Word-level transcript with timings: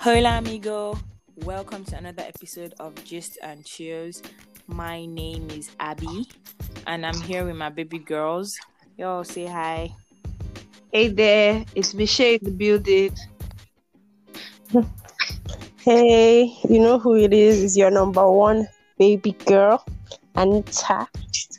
Hola, 0.00 0.38
amigo. 0.38 0.96
Welcome 1.44 1.84
to 1.86 1.96
another 1.96 2.22
episode 2.22 2.72
of 2.78 2.94
Gist 3.04 3.36
and 3.42 3.64
Chills. 3.64 4.22
My 4.68 5.04
name 5.06 5.50
is 5.50 5.70
Abby, 5.80 6.28
and 6.86 7.04
I'm 7.04 7.20
here 7.22 7.44
with 7.44 7.56
my 7.56 7.68
baby 7.68 7.98
girls. 7.98 8.56
Yo, 8.96 9.24
say 9.24 9.46
hi. 9.46 9.90
Hey 10.92 11.08
there, 11.08 11.64
it's 11.74 11.94
Michelle 11.94 12.34
in 12.34 12.44
the 12.44 12.50
building. 12.52 13.12
Hey, 15.78 16.56
you 16.68 16.78
know 16.78 17.00
who 17.00 17.16
it 17.16 17.32
is? 17.32 17.64
It's 17.64 17.76
your 17.76 17.90
number 17.90 18.30
one 18.30 18.68
baby 18.98 19.32
girl, 19.46 19.84
Anita, 20.36 21.08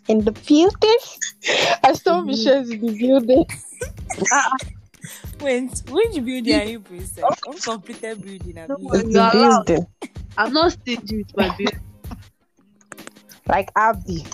in 0.08 0.24
the 0.24 0.32
building. 0.32 1.02
I 1.84 1.92
saw 1.92 2.22
mm-hmm. 2.22 2.28
Michelle's 2.28 2.70
in 2.70 2.86
the 2.86 2.98
building. 2.98 3.46
Wait, 5.42 5.72
which 5.90 6.14
building 6.26 6.56
are 6.56 6.66
you 6.66 6.80
present? 6.82 7.26
Uncompleted 7.48 8.22
building. 8.22 8.56
No, 8.68 8.76
Abi? 8.76 8.86
but- 8.90 9.06
The 9.06 9.30
building. 9.66 9.88
I'm 10.38 10.54
not 10.54 10.72
stingy 10.74 11.18
with 11.18 11.38
my 11.38 11.56
bill. 11.58 11.72
Like 13.48 13.72
Abby. 13.76 14.26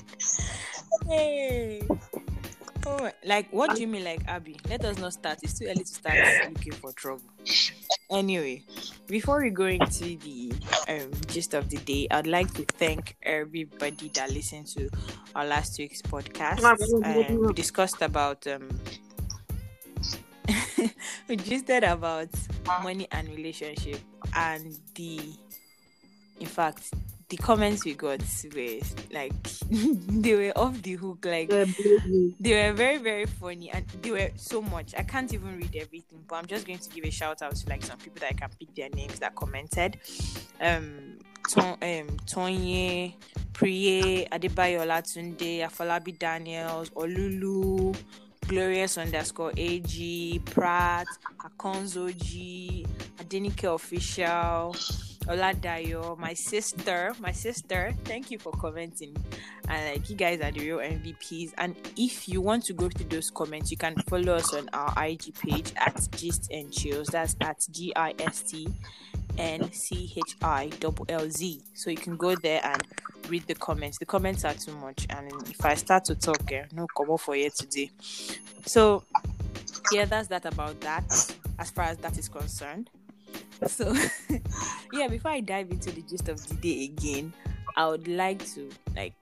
Hey. 1.07 1.81
Oh, 2.87 3.09
like 3.23 3.47
what 3.51 3.73
do 3.75 3.81
you 3.81 3.87
mean, 3.87 4.03
like 4.03 4.21
Abby? 4.27 4.57
Let 4.69 4.85
us 4.85 4.97
not 4.99 5.13
start. 5.13 5.39
It's 5.41 5.57
too 5.57 5.65
early 5.65 5.83
to 5.83 5.85
start 5.85 6.15
looking 6.49 6.73
for 6.73 6.91
trouble. 6.91 7.23
Anyway, 8.11 8.63
before 9.07 9.41
we 9.41 9.49
go 9.49 9.65
into 9.65 10.17
the 10.17 10.53
um, 10.87 11.09
gist 11.27 11.55
of 11.55 11.69
the 11.69 11.77
day, 11.77 12.07
I'd 12.11 12.27
like 12.27 12.53
to 12.53 12.63
thank 12.63 13.15
everybody 13.23 14.09
that 14.13 14.29
listened 14.31 14.67
to 14.67 14.89
our 15.35 15.45
last 15.45 15.79
week's 15.79 16.01
podcast. 16.03 16.61
Um, 16.63 17.39
we 17.41 17.53
discussed 17.53 18.01
about 18.03 18.45
um, 18.45 18.69
we 21.27 21.35
just 21.35 21.67
said 21.67 21.83
about 21.83 22.29
money 22.83 23.07
and 23.11 23.27
relationship, 23.29 23.99
and 24.35 24.77
the 24.95 25.19
in 26.39 26.47
fact 26.47 26.91
the 27.29 27.37
comments 27.37 27.85
we 27.85 27.93
got 27.93 28.21
were 28.55 28.79
like 29.11 29.33
they 29.71 30.35
were 30.35 30.53
off 30.55 30.79
the 30.83 30.93
hook 30.93 31.25
like 31.25 31.49
they 31.49 32.69
were 32.69 32.73
very 32.73 32.97
very 32.97 33.25
funny 33.25 33.71
and 33.71 33.85
they 34.01 34.11
were 34.11 34.29
so 34.35 34.61
much. 34.61 34.93
I 34.95 35.03
can't 35.03 35.33
even 35.33 35.57
read 35.57 35.75
everything 35.75 36.23
but 36.27 36.35
i'm 36.35 36.45
just 36.45 36.67
going 36.67 36.79
to 36.79 36.89
give 36.89 37.03
a 37.03 37.09
shout 37.09 37.41
out 37.41 37.55
to 37.55 37.69
like 37.69 37.83
some 37.83 37.97
people 37.97 38.19
that 38.19 38.29
i 38.29 38.33
can 38.33 38.49
pick 38.59 38.75
their 38.75 38.89
names 38.89 39.19
that 39.19 39.35
commented. 39.35 39.97
Um 40.61 41.17
Ton, 41.49 41.77
um 41.81 42.17
tonye 42.25 43.15
priye 43.53 44.27
adebayo 44.31 44.81
olatunde 44.81 45.63
afolabi 45.65 46.11
daniels 46.11 46.91
olulu 46.95 47.95
glorious 48.47 48.97
underscore 48.97 49.51
ag 49.57 50.41
pratt 50.45 51.07
akonzo 51.39 52.11
g 52.11 52.85
adenike 53.19 53.67
official 53.67 54.75
Oladayo, 55.27 56.17
my 56.17 56.33
sister, 56.33 57.13
my 57.19 57.31
sister, 57.31 57.93
thank 58.03 58.29
you 58.29 58.37
for 58.37 58.51
commenting. 58.51 59.15
And 59.67 59.93
like 59.93 60.09
you 60.09 60.15
guys 60.15 60.39
are 60.41 60.51
the 60.51 60.59
real 60.59 60.77
MVPs. 60.77 61.53
And 61.57 61.75
if 61.97 62.29
you 62.29 62.41
want 62.41 62.65
to 62.65 62.73
go 62.73 62.89
through 62.89 63.09
those 63.09 63.31
comments, 63.31 63.71
you 63.71 63.77
can 63.77 63.95
follow 64.07 64.35
us 64.35 64.53
on 64.53 64.69
our 64.73 64.93
IG 65.03 65.33
page 65.33 65.73
at 65.77 66.07
Gist 66.11 66.51
and 66.51 66.71
Chills. 66.71 67.07
That's 67.07 67.35
at 67.41 67.65
G 67.71 67.91
I 67.95 68.13
S 68.19 68.43
T 68.43 68.67
N 69.37 69.71
C 69.71 70.13
H 70.15 70.35
I 70.43 70.69
L 71.09 71.29
Z. 71.29 71.61
So 71.73 71.89
you 71.89 71.97
can 71.97 72.17
go 72.17 72.35
there 72.35 72.61
and 72.63 72.83
read 73.29 73.47
the 73.47 73.55
comments. 73.55 73.97
The 73.97 74.05
comments 74.05 74.45
are 74.45 74.53
too 74.53 74.75
much, 74.75 75.07
and 75.09 75.31
if 75.49 75.65
I 75.65 75.73
start 75.75 76.05
to 76.05 76.15
talk, 76.15 76.51
eh, 76.51 76.65
no 76.73 76.87
come 76.95 77.17
for 77.17 77.35
you 77.35 77.49
today. 77.57 77.89
So 78.65 79.03
yeah, 79.91 80.05
that's 80.05 80.27
that 80.29 80.45
about 80.45 80.79
that. 80.81 81.35
As 81.57 81.71
far 81.71 81.85
as 81.85 81.97
that 81.97 82.17
is 82.17 82.29
concerned. 82.29 82.89
So 83.67 83.93
yeah, 84.93 85.07
before 85.07 85.31
I 85.31 85.39
dive 85.39 85.71
into 85.71 85.91
the 85.91 86.01
gist 86.01 86.29
of 86.29 86.45
the 86.47 86.55
day 86.55 86.85
again, 86.85 87.33
I 87.77 87.87
would 87.87 88.07
like 88.07 88.45
to 88.53 88.69
like 88.95 89.15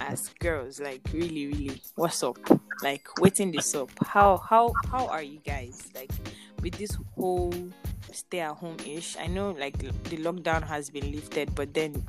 ask 0.00 0.38
girls, 0.38 0.80
like 0.80 1.00
really, 1.12 1.46
really, 1.46 1.82
what's 1.94 2.22
up? 2.22 2.38
Like 2.82 3.06
waiting 3.20 3.52
this 3.52 3.74
up. 3.74 3.90
How 4.04 4.36
how 4.36 4.72
how 4.90 5.06
are 5.06 5.22
you 5.22 5.38
guys? 5.44 5.88
Like 5.94 6.10
with 6.62 6.74
this 6.74 6.96
whole 7.14 7.52
stay 8.12 8.40
at 8.40 8.56
home 8.56 8.76
ish. 8.86 9.16
I 9.18 9.26
know 9.26 9.50
like 9.52 9.78
the 9.78 10.16
lockdown 10.16 10.62
has 10.66 10.90
been 10.90 11.12
lifted, 11.12 11.54
but 11.54 11.74
then 11.74 12.04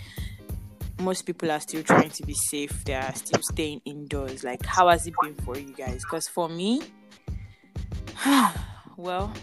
most 0.99 1.23
people 1.23 1.51
are 1.51 1.59
still 1.59 1.83
trying 1.83 2.09
to 2.11 2.25
be 2.25 2.33
safe. 2.33 2.83
They 2.85 2.95
are 2.95 3.13
still 3.15 3.41
staying 3.41 3.81
indoors. 3.85 4.43
Like 4.43 4.65
how 4.65 4.89
has 4.89 5.05
it 5.07 5.13
been 5.21 5.35
for 5.35 5.57
you 5.57 5.73
guys? 5.73 6.03
Because 6.03 6.27
for 6.27 6.49
me, 6.49 6.81
well, 8.97 9.33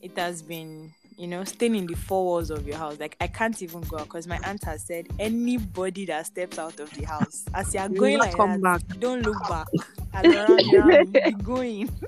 it 0.00 0.16
has 0.16 0.42
been 0.42 0.92
you 1.22 1.28
know 1.28 1.44
staying 1.44 1.76
in 1.76 1.86
the 1.86 1.94
four 1.94 2.24
walls 2.24 2.50
of 2.50 2.66
your 2.66 2.76
house. 2.76 2.98
Like 2.98 3.16
i 3.20 3.28
can't 3.28 3.62
even 3.62 3.80
go 3.82 3.98
out 3.98 4.04
because 4.06 4.26
my 4.26 4.40
aunt 4.42 4.64
has 4.64 4.82
said 4.84 5.06
anybody 5.20 6.04
that 6.06 6.26
steps 6.26 6.58
out 6.58 6.80
of 6.80 6.90
the 6.94 7.04
house 7.04 7.44
as 7.54 7.72
you 7.72 7.78
are 7.78 7.88
You 7.88 7.96
going 7.96 8.18
like 8.18 8.36
come 8.36 8.60
that 8.60 8.60
back. 8.60 8.98
don't 8.98 9.22
look 9.22 9.40
back. 9.48 9.68
And 10.14 10.26
around 10.26 10.74
around 10.74 11.12
be 11.24 11.30
going. 11.32 11.88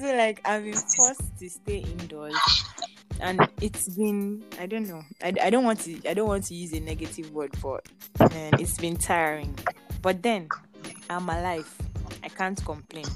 So 0.00 0.14
like 0.16 0.40
i've 0.44 0.64
been 0.64 0.74
forced 0.74 1.38
to 1.38 1.48
stay 1.48 1.78
indoors. 1.78 2.34
And 3.20 3.48
it's 3.62 3.88
been 3.90 4.42
i 4.58 4.66
don't 4.66 4.88
know. 4.88 5.02
I, 5.22 5.32
I 5.40 5.50
don't 5.50 5.64
want 5.64 5.78
to 5.82 6.10
i 6.10 6.12
don't 6.12 6.26
want 6.26 6.42
to 6.46 6.54
use 6.56 6.72
a 6.72 6.80
negative 6.80 7.30
word 7.32 7.56
for 7.56 7.78
it 7.78 8.32
and 8.32 8.60
it's 8.60 8.78
been 8.78 8.96
tiring. 8.96 9.56
But 10.02 10.24
then 10.24 10.48
i'm 11.08 11.28
alive. 11.28 11.72
I 12.24 12.28
can't 12.30 12.62
complain. 12.64 13.06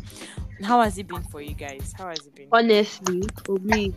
How 0.63 0.81
has 0.83 0.97
it 0.97 1.09
been 1.09 1.23
for 1.25 1.41
you 1.43 1.55
guys? 1.55 1.93
How 1.99 2.09
has 2.09 2.25
it 2.27 2.35
been? 2.37 2.49
Honestly, 2.53 3.23
for 3.45 3.57
me, 3.59 3.93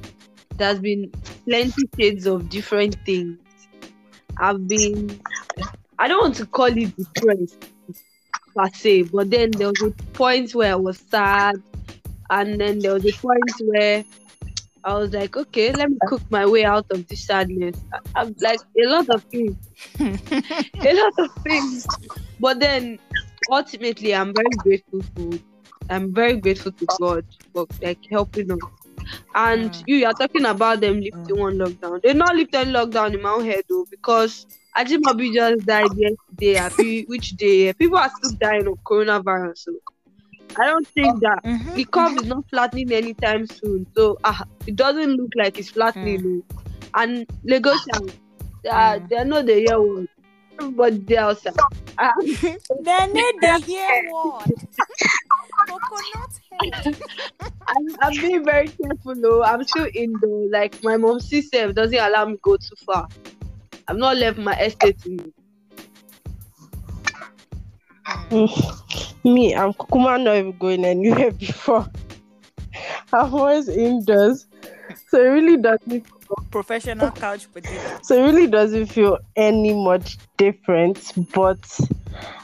there's 0.57 0.79
been 0.79 1.11
plenty 1.45 1.83
shades 1.99 2.25
of 2.25 2.49
different 2.49 2.97
things. 3.05 3.39
I've 4.37 4.67
been, 4.67 5.19
I 5.99 6.07
don't 6.07 6.21
want 6.21 6.35
to 6.35 6.45
call 6.45 6.65
it 6.65 6.95
depressed 6.95 7.69
per 8.55 8.69
se, 8.73 9.03
but 9.03 9.29
then 9.29 9.51
there 9.51 9.69
was 9.69 9.81
a 9.81 9.91
point 10.13 10.53
where 10.55 10.73
I 10.73 10.75
was 10.75 10.97
sad, 10.97 11.55
and 12.29 12.59
then 12.59 12.79
there 12.79 12.93
was 12.93 13.05
a 13.05 13.11
point 13.13 13.51
where 13.65 14.03
I 14.83 14.95
was 14.95 15.13
like, 15.13 15.35
okay, 15.37 15.71
let 15.71 15.89
me 15.89 15.97
cook 16.07 16.21
my 16.29 16.45
way 16.45 16.65
out 16.65 16.85
of 16.91 17.07
this 17.07 17.25
sadness. 17.25 17.79
I'm 18.15 18.35
like 18.41 18.59
a 18.77 18.87
lot 18.87 19.09
of 19.09 19.23
things, 19.23 19.55
a 19.99 20.93
lot 20.93 21.13
of 21.19 21.31
things. 21.43 21.87
But 22.39 22.59
then 22.59 22.99
ultimately, 23.49 24.13
I'm 24.13 24.33
very 24.33 24.49
grateful 24.57 25.01
for. 25.15 25.39
I'm 25.89 26.13
very 26.13 26.37
grateful 26.37 26.71
to 26.71 26.87
God 26.99 27.25
for 27.53 27.67
like 27.81 27.99
helping 28.09 28.51
us. 28.51 28.59
And 29.35 29.71
Mm. 29.71 29.83
you, 29.85 29.95
you 29.97 30.05
are 30.07 30.13
talking 30.13 30.45
about 30.45 30.81
them 30.81 31.01
lifting 31.01 31.37
one 31.37 31.57
lockdown. 31.57 32.01
They're 32.03 32.13
not 32.13 32.35
lifting 32.35 32.67
lockdown 32.67 33.13
in 33.15 33.21
my 33.21 33.29
own 33.31 33.45
head 33.45 33.63
though, 33.69 33.85
because 33.89 34.45
Ajimobi 34.77 35.33
just 35.33 35.65
died 35.65 35.91
yesterday. 35.95 37.03
Which 37.07 37.31
day? 37.31 37.73
People 37.73 37.97
are 37.97 38.09
still 38.09 38.31
dying 38.39 38.67
of 38.67 38.77
coronavirus. 38.87 39.57
So 39.57 39.71
I 40.59 40.65
don't 40.67 40.87
think 40.95 41.21
that 41.21 41.39
Mhm. 41.45 41.75
the 41.75 41.85
curve 41.85 42.17
is 42.17 42.25
not 42.25 42.43
flattening 42.49 42.91
anytime 42.91 43.45
soon. 43.47 43.87
So 43.97 44.17
ah, 44.23 44.43
it 44.65 44.75
doesn't 44.75 45.15
look 45.17 45.31
like 45.35 45.57
it's 45.57 45.69
flattening. 45.71 46.23
oh. 46.25 46.43
And 46.95 47.25
Lagosians, 47.47 48.13
they 48.63 48.69
are 48.69 48.99
Mm. 48.99 49.09
they 49.09 49.17
are 49.17 49.25
not 49.25 49.45
the 49.47 49.59
year 49.61 49.81
one. 49.81 50.07
Everybody 50.59 50.97
they 50.99 51.17
outside. 51.17 51.53
Ah, 51.97 52.13
They 52.21 53.07
need 53.07 53.35
the 53.41 53.59
hear 53.65 53.89
word. 54.13 54.47
Coconut 55.67 56.33
head. 56.51 56.97
I'm, 57.67 57.95
I'm 58.01 58.21
being 58.21 58.43
very 58.45 58.67
careful 58.67 59.15
though. 59.21 59.43
I'm 59.43 59.63
still 59.63 59.87
indoor. 59.93 60.49
Like 60.51 60.75
my 60.83 60.97
mom 60.97 61.19
sister 61.19 61.71
doesn't 61.73 61.97
allow 61.97 62.25
me 62.25 62.37
go 62.41 62.55
too 62.57 62.75
far. 62.85 63.07
I've 63.87 63.97
not 63.97 64.17
left 64.17 64.37
my 64.37 64.55
estate. 64.59 64.97
in- 65.05 65.33
Me, 69.23 69.55
I'm 69.55 69.73
Kukuma 69.73 70.21
not 70.21 70.35
even 70.37 70.57
going 70.57 70.83
anywhere 70.85 71.31
before. 71.31 71.87
I'm 73.13 73.33
always 73.33 73.69
indoors. 73.69 74.47
So 75.09 75.19
it 75.23 75.27
really 75.27 75.57
doesn't 75.57 76.05
Professional 76.53 77.09
couch 77.11 77.51
potato. 77.51 77.99
so 78.03 78.15
it 78.15 78.21
really 78.31 78.45
doesn't 78.47 78.85
feel 78.85 79.17
any 79.35 79.73
much 79.73 80.19
different. 80.37 81.11
But 81.33 81.79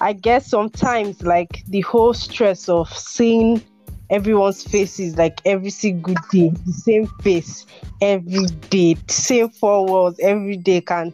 I 0.01 0.13
guess 0.13 0.47
sometimes 0.47 1.21
like 1.21 1.63
the 1.67 1.81
whole 1.81 2.15
stress 2.15 2.67
of 2.67 2.89
seeing 2.89 3.61
everyone's 4.09 4.63
faces 4.63 5.15
like 5.15 5.39
every 5.45 5.69
single 5.69 6.15
day, 6.31 6.49
the 6.65 6.73
same 6.73 7.05
face 7.21 7.67
every 8.01 8.47
day, 8.71 8.97
same 9.07 9.49
four 9.49 9.85
walls 9.85 10.17
every 10.19 10.57
day 10.57 10.81
can 10.81 11.13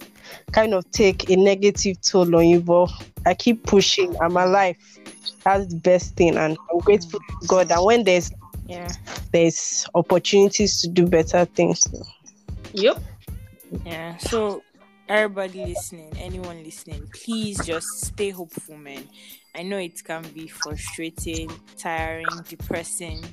kind 0.53 0.73
of 0.73 0.89
take 0.91 1.29
a 1.29 1.35
negative 1.35 1.99
toll 2.01 2.33
on 2.33 2.47
you. 2.47 2.61
But 2.61 2.89
I 3.25 3.33
keep 3.33 3.65
pushing. 3.65 4.15
I'm 4.21 4.37
alive. 4.37 4.77
That's 5.43 5.67
the 5.67 5.75
best 5.75 6.15
thing, 6.15 6.37
and 6.37 6.57
I'm 6.71 6.79
grateful 6.79 7.19
to 7.19 7.47
God. 7.47 7.71
And 7.71 7.83
when 7.83 8.03
there's 8.05 8.31
Yeah. 8.67 8.87
there's 9.33 9.85
opportunities 9.93 10.79
to 10.81 10.87
do 10.87 11.05
better 11.07 11.43
things. 11.43 11.83
Yep. 12.75 13.01
Yeah. 13.85 14.17
So 14.17 14.61
everybody 15.07 15.65
listening, 15.65 16.11
anyone 16.17 16.61
listening, 16.61 17.07
please 17.13 17.65
just 17.65 17.87
stay 18.05 18.31
hopeful, 18.31 18.77
man. 18.77 19.07
I 19.55 19.63
know 19.63 19.77
it 19.77 20.03
can 20.03 20.23
be 20.33 20.47
frustrating, 20.47 21.49
tiring, 21.77 22.27
depressing 22.49 23.23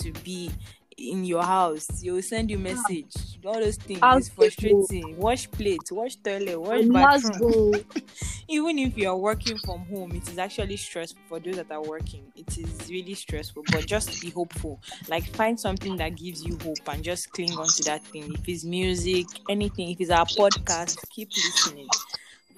to 0.00 0.12
be 0.24 0.50
in 0.98 1.24
your 1.24 1.42
house. 1.42 2.02
You'll 2.02 2.22
send 2.22 2.50
you 2.50 2.58
message. 2.58 3.14
All 3.44 3.54
those 3.54 3.76
things 3.76 4.00
I'll 4.02 4.18
is 4.18 4.28
frustrating. 4.28 5.16
Wash 5.16 5.50
plate, 5.50 5.80
wash 5.90 6.16
toilet, 6.16 6.60
wash 6.60 6.84
bathroom. 6.86 7.74
Even 8.48 8.78
if 8.78 8.98
you 8.98 9.08
are 9.08 9.16
working 9.16 9.58
from 9.58 9.86
home, 9.86 10.12
it 10.12 10.28
is 10.28 10.38
actually 10.38 10.76
stressful 10.76 11.20
for 11.28 11.38
those 11.38 11.56
that 11.56 11.70
are 11.70 11.82
working. 11.82 12.24
It 12.34 12.58
is 12.58 12.90
really 12.90 13.14
stressful. 13.14 13.62
But 13.70 13.86
just 13.86 14.20
be 14.20 14.30
hopeful. 14.30 14.80
Like 15.08 15.24
find 15.36 15.58
something 15.58 15.96
that 15.98 16.16
gives 16.16 16.44
you 16.44 16.58
hope 16.62 16.78
and 16.88 17.02
just 17.04 17.30
cling 17.32 17.52
on 17.52 17.66
to 17.68 17.82
that 17.84 18.02
thing. 18.04 18.32
If 18.34 18.48
it's 18.48 18.64
music, 18.64 19.26
anything, 19.48 19.90
if 19.90 20.00
it's 20.00 20.10
our 20.10 20.26
podcast, 20.26 20.98
keep 21.10 21.28
listening. 21.30 21.88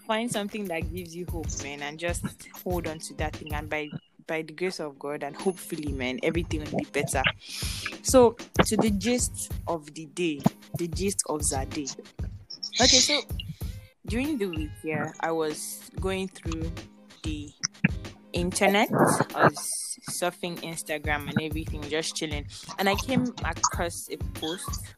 Find 0.07 0.31
something 0.31 0.65
that 0.65 0.93
gives 0.93 1.15
you 1.15 1.27
hope, 1.31 1.47
man, 1.63 1.83
and 1.83 1.99
just 1.99 2.25
hold 2.65 2.89
on 2.89 2.99
to 2.99 3.15
that 3.15 3.37
thing. 3.37 3.55
And 3.55 3.69
by 3.69 3.91
by 4.31 4.43
the 4.43 4.53
grace 4.53 4.79
of 4.79 4.97
God 4.97 5.25
and 5.25 5.35
hopefully, 5.35 5.93
man, 5.93 6.21
everything 6.23 6.61
will 6.61 6.79
be 6.79 6.87
better. 6.93 7.23
So 8.03 8.37
to 8.65 8.77
the 8.77 8.91
gist 8.91 9.53
of 9.67 9.93
the 9.93 10.07
day, 10.07 10.41
the 10.79 10.87
gist 10.87 11.25
of 11.29 11.41
the 11.41 11.67
day. 11.69 11.89
Okay, 12.81 12.87
so 12.87 13.21
during 14.07 14.39
the 14.39 14.47
week, 14.47 14.71
yeah, 14.85 15.11
I 15.19 15.33
was 15.33 15.91
going 16.01 16.29
through 16.29 16.71
the 17.25 17.51
internet. 18.33 18.89
I 19.35 19.49
was 19.49 19.99
surfing 20.09 20.61
Instagram 20.61 21.29
and 21.29 21.43
everything, 21.43 21.83
just 21.83 22.15
chilling, 22.15 22.47
and 22.79 22.89
I 22.89 22.95
came 22.95 23.35
across 23.45 24.09
a 24.13 24.17
post. 24.39 24.95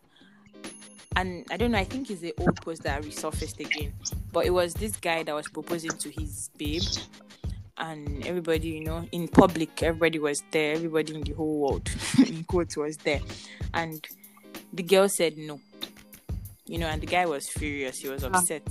And 1.17 1.47
I 1.51 1.57
don't 1.57 1.73
know, 1.73 1.79
I 1.79 1.85
think 1.85 2.11
it's 2.11 2.21
the 2.21 2.35
old 2.39 2.57
post 2.57 2.83
that 2.83 3.03
resurfaced 3.03 3.61
again. 3.61 3.95
But 4.31 4.45
it 4.45 4.51
was 4.51 4.75
this 4.75 4.97
guy 4.97 5.23
that 5.23 5.35
was 5.35 5.49
proposing 5.49 5.91
to 5.91 6.11
his 6.11 6.51
babe. 6.59 6.83
And 7.83 8.25
everybody, 8.25 8.69
you 8.69 8.85
know, 8.85 9.09
in 9.11 9.27
public, 9.27 9.83
everybody 9.83 10.21
was 10.21 10.45
there. 10.53 10.75
Everybody 10.75 11.17
in 11.17 11.23
the 11.23 11.33
whole 11.33 11.59
world, 11.59 11.91
in 12.19 12.45
quotes, 12.45 12.77
was 12.77 12.97
there. 12.99 13.21
And 13.75 14.07
the 14.73 14.85
girl 14.85 15.09
said 15.09 15.37
no. 15.37 15.61
You 16.65 16.79
know, 16.79 16.87
and 16.87 17.03
the 17.03 17.07
guy 17.07 17.27
was 17.27 17.49
furious. 17.49 17.99
He 17.99 18.09
was 18.09 18.23
ah. 18.23 18.29
upset. 18.29 18.63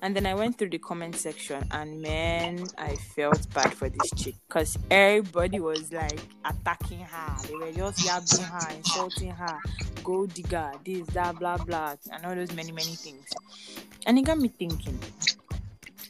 And 0.00 0.16
then 0.16 0.24
I 0.24 0.34
went 0.34 0.56
through 0.56 0.70
the 0.70 0.78
comment 0.78 1.16
section, 1.16 1.62
and 1.72 2.00
man, 2.00 2.64
I 2.78 2.94
felt 2.94 3.52
bad 3.52 3.74
for 3.74 3.88
this 3.88 4.10
chick 4.16 4.36
because 4.46 4.78
everybody 4.90 5.58
was 5.58 5.92
like 5.92 6.20
attacking 6.44 7.00
her. 7.00 7.36
They 7.48 7.54
were 7.56 7.72
just 7.72 8.06
yabbing 8.06 8.44
her, 8.44 8.76
insulting 8.76 9.30
her, 9.32 9.58
gold 10.04 10.32
digger, 10.34 10.70
this, 10.84 11.04
that, 11.08 11.36
blah, 11.40 11.58
blah, 11.58 11.96
and 12.12 12.24
all 12.24 12.34
those 12.36 12.54
many, 12.54 12.70
many 12.70 12.94
things. 12.94 13.26
And 14.06 14.16
it 14.18 14.22
got 14.22 14.38
me 14.38 14.48
thinking 14.48 14.98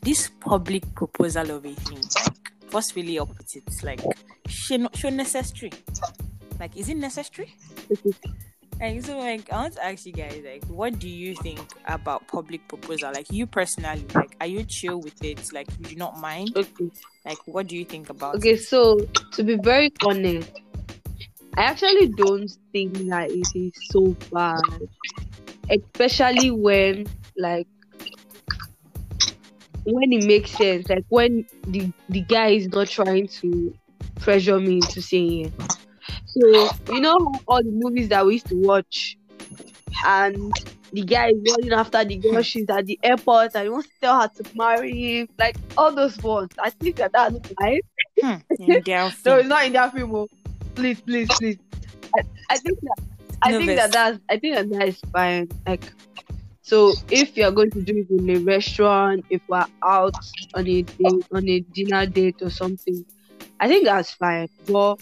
this 0.03 0.31
public 0.41 0.95
proposal 0.95 1.51
of 1.51 1.65
a 1.67 1.75
thing, 1.75 1.99
like, 1.99 2.53
what's 2.71 2.95
really 2.97 3.19
up 3.19 3.29
with 3.29 3.57
it? 3.57 3.65
Like, 3.83 4.01
should 4.49 4.81
not 4.81 4.97
should 4.97 5.15
necessary? 5.15 5.73
Like, 6.59 6.77
is 6.77 6.89
it 6.89 6.97
necessary? 6.97 7.55
Like, 8.81 9.03
so, 9.03 9.19
like, 9.19 9.53
I 9.53 9.57
want 9.57 9.75
to 9.75 9.85
ask 9.85 10.07
you 10.07 10.13
guys, 10.13 10.41
like, 10.45 10.65
what 10.67 10.99
do 11.01 11.09
you 11.09 11.35
think 11.37 11.59
about 11.87 12.29
public 12.29 12.67
proposal? 12.69 13.11
Like, 13.13 13.31
you 13.31 13.47
personally, 13.47 14.05
like, 14.15 14.37
are 14.41 14.47
you 14.47 14.63
chill 14.65 15.01
with 15.01 15.23
it? 15.25 15.53
Like, 15.53 15.67
you 15.81 15.87
do 15.87 15.97
not 15.97 16.19
mind? 16.19 16.53
Okay. 16.57 16.91
Like, 17.25 17.39
what 17.47 17.67
do 17.67 17.77
you 17.77 17.85
think 17.85 18.09
about 18.09 18.37
Okay, 18.37 18.53
it? 18.53 18.63
so 18.63 18.99
to 19.33 19.43
be 19.43 19.57
very 19.57 19.93
honest, 20.05 20.51
I 21.57 21.63
actually 21.63 22.09
don't 22.09 22.49
think 22.73 22.95
that 23.09 23.31
it 23.33 23.49
is 23.55 23.73
so 23.91 24.15
bad, 24.33 24.61
especially 25.69 26.53
when 26.53 27.09
like 27.37 27.67
when 29.93 30.13
it 30.13 30.25
makes 30.25 30.51
sense, 30.51 30.89
like 30.89 31.05
when 31.09 31.47
the 31.67 31.91
the 32.09 32.21
guy 32.21 32.49
is 32.49 32.69
not 32.69 32.89
trying 32.89 33.29
to 33.29 33.75
pressure 34.21 34.59
me 34.59 34.77
into 34.77 35.01
saying 35.03 35.47
it. 35.47 35.53
So 36.27 36.71
you 36.93 37.01
know 37.01 37.33
all 37.47 37.63
the 37.63 37.71
movies 37.73 38.09
that 38.09 38.25
we 38.27 38.35
used 38.35 38.49
to 38.49 38.57
watch, 38.57 39.17
and 40.05 40.53
the 40.93 41.03
guy 41.03 41.29
is 41.31 41.55
running 41.57 41.73
after 41.73 42.05
the 42.05 42.17
girl, 42.17 42.43
she's 42.43 42.69
at 42.71 42.87
the 42.87 42.99
airport, 43.03 43.55
and 43.55 43.65
he 43.65 43.69
wants 43.69 43.89
to 43.89 43.95
tell 44.01 44.21
her 44.21 44.29
to 44.29 44.45
marry 44.55 45.21
him, 45.21 45.29
like 45.39 45.57
all 45.77 45.95
those 45.95 46.17
ones. 46.23 46.51
I 46.63 46.71
think 46.71 46.97
that 46.97 47.13
that's 47.13 47.35
life. 47.61 47.81
Hmm, 48.21 48.35
No, 48.67 49.37
it's 49.37 49.49
not 49.49 49.67
in 49.67 49.73
that 49.75 49.93
film. 49.93 50.15
oh. 50.15 50.29
Please, 50.75 51.01
please, 51.01 51.29
please. 51.39 51.59
I, 52.17 52.23
I 52.51 52.57
think 52.57 52.79
that 52.81 52.97
I 53.43 53.53
think 53.53 53.77
that 53.77 53.93
that's 53.93 54.19
I 54.29 54.39
think 54.39 54.55
that 54.55 54.71
that 54.71 54.89
is 54.89 55.01
fine. 55.13 55.49
Like, 55.67 55.83
so 56.69 56.93
if 57.11 57.35
you're 57.35 57.51
going 57.51 57.71
to 57.71 57.81
do 57.81 57.97
it 57.97 58.11
in 58.11 58.29
a 58.29 58.41
restaurant, 58.41 59.25
if 59.31 59.41
we're 59.49 59.65
out 59.83 60.15
on 60.53 60.69
a 60.69 60.83
date, 60.83 61.27
on 61.33 61.49
a 61.49 61.61
dinner 61.61 62.05
date 62.05 62.43
or 62.43 62.51
something, 62.51 63.07
I 63.59 63.69
think 63.69 63.87
that's 63.87 64.13
fine. 64.13 64.51
But 64.67 65.01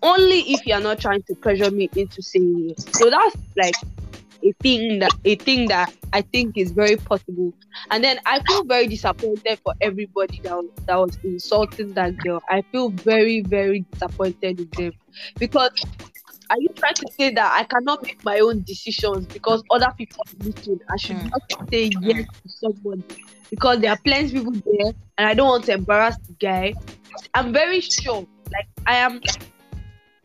only 0.00 0.38
if 0.52 0.64
you're 0.66 0.80
not 0.80 1.00
trying 1.00 1.24
to 1.24 1.34
pressure 1.34 1.72
me 1.72 1.90
into 1.96 2.22
saying 2.22 2.70
it. 2.70 2.94
So 2.94 3.10
that's 3.10 3.36
like 3.56 3.74
a 4.44 4.52
thing 4.60 5.00
that 5.00 5.10
a 5.24 5.34
thing 5.34 5.66
that 5.66 5.92
I 6.12 6.20
think 6.20 6.56
is 6.56 6.70
very 6.70 6.96
possible. 6.96 7.52
And 7.90 8.04
then 8.04 8.20
I 8.24 8.40
feel 8.46 8.62
very 8.62 8.86
disappointed 8.86 9.58
for 9.64 9.74
everybody 9.80 10.38
that 10.44 10.58
was, 10.58 10.70
that 10.86 10.94
was 10.96 11.18
insulting 11.24 11.94
that 11.94 12.16
girl. 12.18 12.40
I 12.48 12.62
feel 12.70 12.90
very, 12.90 13.40
very 13.40 13.80
disappointed 13.90 14.60
in 14.60 14.68
them 14.76 14.92
because 15.40 15.72
are 16.52 16.60
you 16.60 16.68
trying 16.76 16.94
to 16.96 17.06
say 17.18 17.30
that 17.30 17.50
I 17.58 17.64
cannot 17.64 18.02
make 18.02 18.22
my 18.22 18.40
own 18.40 18.62
decisions 18.62 19.26
because 19.26 19.62
other 19.70 19.90
people 19.96 20.18
are 20.20 20.44
listening? 20.44 20.80
I 20.92 20.96
should 20.98 21.16
Mm. 21.16 21.30
not 21.30 21.42
say 21.72 21.84
yes 22.02 22.26
to 22.26 22.48
someone 22.60 23.02
because 23.50 23.80
there 23.80 23.90
are 23.90 23.98
plenty 24.04 24.26
of 24.26 24.44
people 24.44 24.60
there 24.66 24.92
and 25.16 25.28
I 25.28 25.32
don't 25.32 25.48
want 25.48 25.64
to 25.66 25.72
embarrass 25.72 26.16
the 26.28 26.34
guy. 26.34 26.74
I'm 27.32 27.54
very 27.54 27.80
sure, 27.80 28.26
like 28.52 28.68
I 28.86 28.96
am 28.96 29.22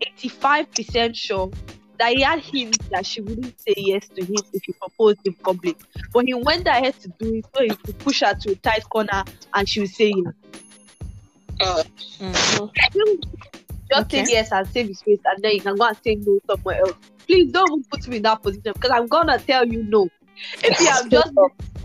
85% 0.02 1.16
sure 1.16 1.50
that 1.98 2.12
he 2.12 2.22
had 2.22 2.40
hints 2.40 2.78
that 2.92 3.06
she 3.06 3.22
wouldn't 3.22 3.58
say 3.62 3.74
yes 3.78 4.10
to 4.10 4.22
him 4.22 4.44
if 4.52 4.64
he 4.66 4.74
proposed 4.74 5.20
in 5.24 5.34
public. 5.36 5.78
But 6.14 6.26
he 6.26 6.34
went 6.34 6.68
ahead 6.68 6.94
to 7.00 7.08
do 7.20 7.36
it 7.36 7.46
so 7.56 7.64
he 7.64 7.70
could 7.70 7.98
push 8.00 8.20
her 8.22 8.34
to 8.34 8.52
a 8.52 8.56
tight 8.56 8.84
corner 8.90 9.24
and 9.54 9.70
she 9.70 9.80
would 9.80 9.90
say 9.90 10.14
yes. 10.14 10.34
Mm. 12.20 12.72
I 12.80 12.90
feel 12.90 13.18
just 13.92 14.06
Okay. 14.06 14.24
say 14.26 14.26
yes 14.28 14.52
and 14.52 14.68
save 14.70 14.88
his 14.88 15.02
face 15.04 15.20
and 15.26 15.44
then 15.44 15.54
you 15.54 15.62
can 15.62 15.78
go 15.78 15.88
and 15.88 15.98
say 16.06 16.16
no 16.16 16.40
somewhere 16.50 16.78
else. 16.80 16.98
Please 17.28 17.52
don't 17.52 17.72
even 17.72 17.86
put 17.92 18.08
me 18.08 18.18
in 18.18 18.24
that 18.24 18.42
position 18.42 18.74
because 18.74 18.92
I'm 18.92 19.08
gonna 19.08 19.40
tell 19.40 19.66
you 19.68 19.84
no. 19.88 20.10
If 20.64 20.80
you 20.80 20.88
have 20.90 21.10
just 21.10 21.32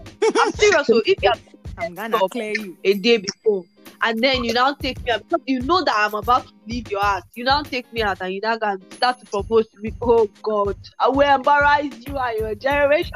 I'm 0.39 0.53
serious, 0.53 0.89
so 0.89 1.03
if 1.05 1.17
you 1.23 1.31
have 1.31 1.41
I'm 1.79 1.95
gonna 1.95 2.23
clear 2.31 2.53
you. 2.53 2.79
a 2.85 2.95
day 2.95 3.19
before 3.19 3.65
and 4.03 4.23
then 4.23 4.45
you 4.45 4.53
now 4.53 4.75
take 4.75 4.99
me 5.05 5.13
out 5.13 5.21
because 5.29 5.43
you 5.47 5.61
know 5.63 5.83
that 5.85 5.95
I'm 5.97 6.15
about 6.15 6.47
to 6.47 6.53
leave 6.67 6.89
your 6.91 7.03
house. 7.03 7.23
You 7.35 7.45
now 7.45 7.63
take 7.63 7.87
me 7.93 8.03
out 8.03 8.19
and 8.21 8.33
you 8.35 8.41
now 8.43 8.59
can 8.59 8.79
start 8.93 9.19
to 9.21 9.27
propose 9.27 9.69
to 9.71 9.79
me. 9.81 9.93
Oh 10.01 10.29
God, 10.43 10.77
I 10.99 11.09
will 11.09 11.35
embarrass 11.35 11.85
you 12.07 12.17
and 12.17 12.39
your 12.39 12.55
generation. 12.55 13.11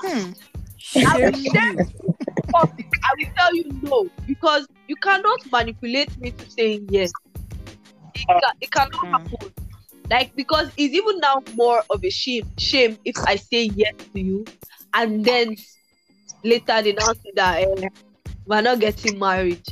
Hmm. 0.00 0.32
I 1.04 1.18
will 1.18 1.32
Shame 1.32 1.32
shame 1.32 1.78
you. 1.78 1.88
you 2.02 2.10
in 2.36 2.42
public. 2.52 2.86
I 3.04 3.14
will 3.18 3.26
tell 3.38 3.54
you 3.56 3.64
no 3.82 4.10
because 4.26 4.66
you 4.86 4.96
cannot 4.96 5.40
manipulate 5.50 6.10
me 6.18 6.32
to 6.32 6.46
saying 6.46 6.86
yes. 6.90 7.14
It, 8.14 8.26
can, 8.26 8.40
it 8.60 8.70
cannot 8.70 8.92
Mm. 8.92 9.12
happen. 9.12 9.52
Like 10.10 10.34
because 10.36 10.68
it's 10.76 10.94
even 10.94 11.18
now 11.20 11.42
more 11.54 11.82
of 11.88 12.04
a 12.04 12.10
shame 12.10 12.50
shame 12.58 12.98
if 13.04 13.16
I 13.26 13.36
say 13.36 13.70
yes 13.74 13.94
to 14.12 14.20
you 14.20 14.44
and 14.92 15.24
then 15.24 15.56
later 16.44 16.82
they 16.82 16.92
now 16.92 17.12
say 17.12 17.32
that 17.36 17.62
eh, 17.62 17.88
we're 18.46 18.60
not 18.60 18.80
getting 18.80 19.18
married. 19.18 19.62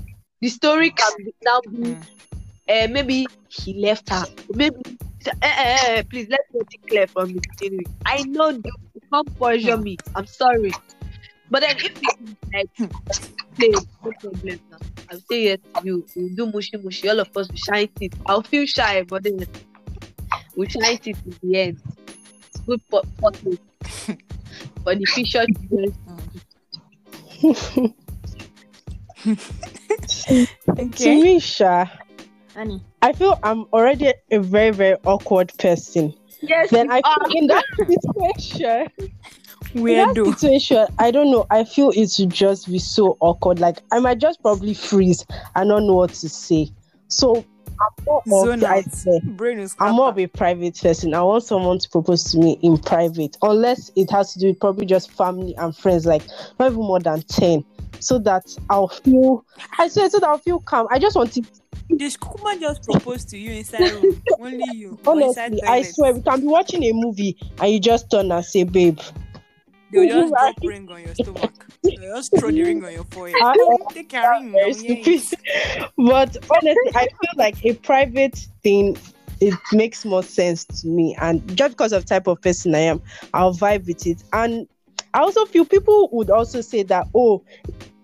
The 0.40 0.48
story 0.48 0.90
can 0.90 1.12
be, 1.18 1.34
now 1.44 1.60
be 1.70 1.92
uh, 2.72 2.88
maybe 2.90 3.26
he 3.48 3.74
left 3.80 4.08
her. 4.08 4.24
Maybe 4.54 4.76
eh, 5.26 5.32
eh, 5.42 6.02
please 6.08 6.28
let's 6.30 6.44
get 6.52 6.66
it 6.70 6.88
clear 6.88 7.06
from 7.08 7.32
the 7.34 7.40
beginning. 7.58 7.86
I 8.06 8.22
know 8.22 8.50
you 8.50 8.62
can't 9.12 9.38
pressure 9.38 9.76
Hmm. 9.76 9.82
me. 9.82 9.98
I'm 10.14 10.26
sorry. 10.26 10.72
But 11.50 11.60
then 11.60 11.76
if 11.78 12.00
you 12.00 12.36
like 12.54 12.70
play, 13.56 13.70
no 14.04 14.12
problem 14.20 14.60
now. 14.70 14.78
I'll 15.10 15.20
say 15.30 15.44
yes 15.44 15.58
to 15.76 15.84
you. 15.84 16.06
We'll 16.14 16.34
do 16.36 16.46
mushy 16.52 16.76
mushy. 16.76 17.08
All 17.08 17.20
of 17.20 17.28
us 17.36 17.48
will 17.48 17.56
shine 17.56 17.88
teeth. 17.98 18.14
I'll 18.26 18.42
feel 18.42 18.66
shy, 18.66 19.02
but 19.02 19.24
then 19.24 19.44
we'll 20.56 20.68
shine 20.68 20.98
teeth 20.98 21.18
in 21.26 21.36
the 21.42 21.58
end. 21.60 21.80
It's 22.48 22.60
good 22.60 22.80
for 22.88 23.02
photos. 23.20 23.58
for 24.84 24.94
the 24.94 25.04
future 25.06 25.44
children. 25.68 25.94
To 29.24 30.46
Okay. 30.78 31.20
me, 31.22 31.40
Sha, 31.40 31.86
Annie. 32.56 32.82
I 33.02 33.12
feel 33.12 33.38
I'm 33.42 33.64
already 33.72 34.12
a 34.30 34.38
very, 34.38 34.70
very 34.70 34.96
awkward 35.04 35.52
person. 35.58 36.14
Yes, 36.42 36.70
Then 36.70 36.90
I 36.90 37.00
are. 37.04 37.16
feel 37.28 37.38
in 37.38 37.46
that 37.48 37.64
situation, 37.76 38.88
in 39.74 39.82
that 39.84 40.08
Weirdo. 40.16 40.34
situation, 40.38 40.86
I 40.98 41.10
don't 41.10 41.30
know. 41.30 41.46
I 41.50 41.64
feel 41.64 41.90
it 41.90 42.10
would 42.18 42.30
just 42.30 42.68
be 42.70 42.78
so 42.78 43.16
awkward. 43.20 43.60
Like 43.60 43.78
I 43.92 43.98
might 44.00 44.18
just 44.18 44.42
probably 44.42 44.74
freeze 44.74 45.24
and 45.54 45.68
not 45.68 45.82
know 45.82 45.94
what 45.94 46.10
to 46.14 46.28
say. 46.28 46.70
So 47.08 47.44
I'm 47.80 48.04
more 48.04 48.22
of 48.26 48.60
Zone 48.60 48.64
out. 48.64 48.84
Eh, 49.06 49.20
Brain 49.24 49.58
is 49.58 49.74
I'm 49.80 49.94
more 49.94 50.08
of 50.08 50.18
a 50.18 50.26
private 50.26 50.78
person. 50.80 51.14
I 51.14 51.22
want 51.22 51.44
someone 51.44 51.78
to 51.78 51.88
propose 51.88 52.24
to 52.32 52.38
me 52.38 52.58
in 52.62 52.78
private, 52.78 53.36
unless 53.42 53.90
it 53.96 54.10
has 54.10 54.32
to 54.34 54.38
do 54.38 54.48
with 54.48 54.60
probably 54.60 54.86
just 54.86 55.10
family 55.12 55.54
and 55.56 55.74
friends, 55.76 56.04
like 56.06 56.22
not 56.58 56.72
even 56.72 56.82
more 56.82 57.00
than 57.00 57.22
10. 57.22 57.64
so 58.00 58.18
that 58.18 58.44
I'll 58.68 58.88
feel. 58.88 59.44
I 59.78 59.88
swear, 59.88 60.10
so 60.10 60.18
that 60.20 60.28
I'll 60.28 60.38
feel 60.38 60.60
calm. 60.60 60.88
I 60.90 60.98
just 60.98 61.16
want 61.16 61.32
to. 61.34 61.42
This 61.88 62.16
Kukuma 62.16 62.60
just 62.60 62.82
proposed 62.84 63.28
to 63.30 63.38
you 63.38 63.52
inside 63.52 63.90
room. 63.92 64.22
Only 64.38 64.64
you. 64.76 64.98
Honestly, 65.06 65.62
I 65.62 65.82
swear, 65.82 66.14
we 66.14 66.22
can 66.22 66.40
be 66.40 66.46
watching 66.46 66.82
a 66.84 66.92
movie 66.92 67.36
and 67.60 67.72
you 67.72 67.80
just 67.80 68.10
turn 68.10 68.30
and 68.30 68.44
say, 68.44 68.62
"Babe." 68.64 68.98
They'll 69.92 70.08
just 70.08 70.32
drop 70.32 70.56
ring 70.62 70.90
on 70.90 71.02
your 71.02 71.14
stomach. 71.14 71.66
They'll 71.82 72.16
just 72.16 72.38
throw 72.38 72.50
the 72.50 72.62
ring 72.62 72.84
on 72.84 72.92
your 72.92 73.04
forehead. 73.04 73.36
Take 73.92 74.12
your 74.12 74.30
ring. 74.30 74.52
very 74.52 74.70
now, 74.70 74.78
yeah. 74.78 75.02
stupid. 75.02 75.38
But 75.96 76.36
honestly, 76.50 76.92
I 76.94 77.08
feel 77.08 77.34
like 77.36 77.64
a 77.64 77.74
private 77.74 78.36
thing 78.62 78.96
it 79.40 79.54
makes 79.72 80.04
more 80.04 80.22
sense 80.22 80.64
to 80.64 80.86
me. 80.86 81.16
And 81.20 81.56
just 81.56 81.72
because 81.72 81.92
of 81.92 82.04
type 82.04 82.26
of 82.26 82.40
person 82.42 82.74
I 82.74 82.80
am, 82.80 83.02
I'll 83.34 83.54
vibe 83.54 83.86
with 83.86 84.06
it. 84.06 84.22
And 84.32 84.68
I 85.14 85.20
also 85.20 85.44
feel 85.46 85.64
people 85.64 86.08
would 86.12 86.30
also 86.30 86.60
say 86.60 86.82
that, 86.84 87.08
oh, 87.14 87.42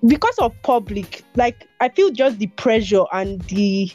because 0.06 0.36
of 0.38 0.54
public, 0.62 1.22
like 1.34 1.68
I 1.80 1.88
feel 1.90 2.10
just 2.10 2.38
the 2.38 2.46
pressure 2.48 3.04
and 3.12 3.40
the 3.42 3.90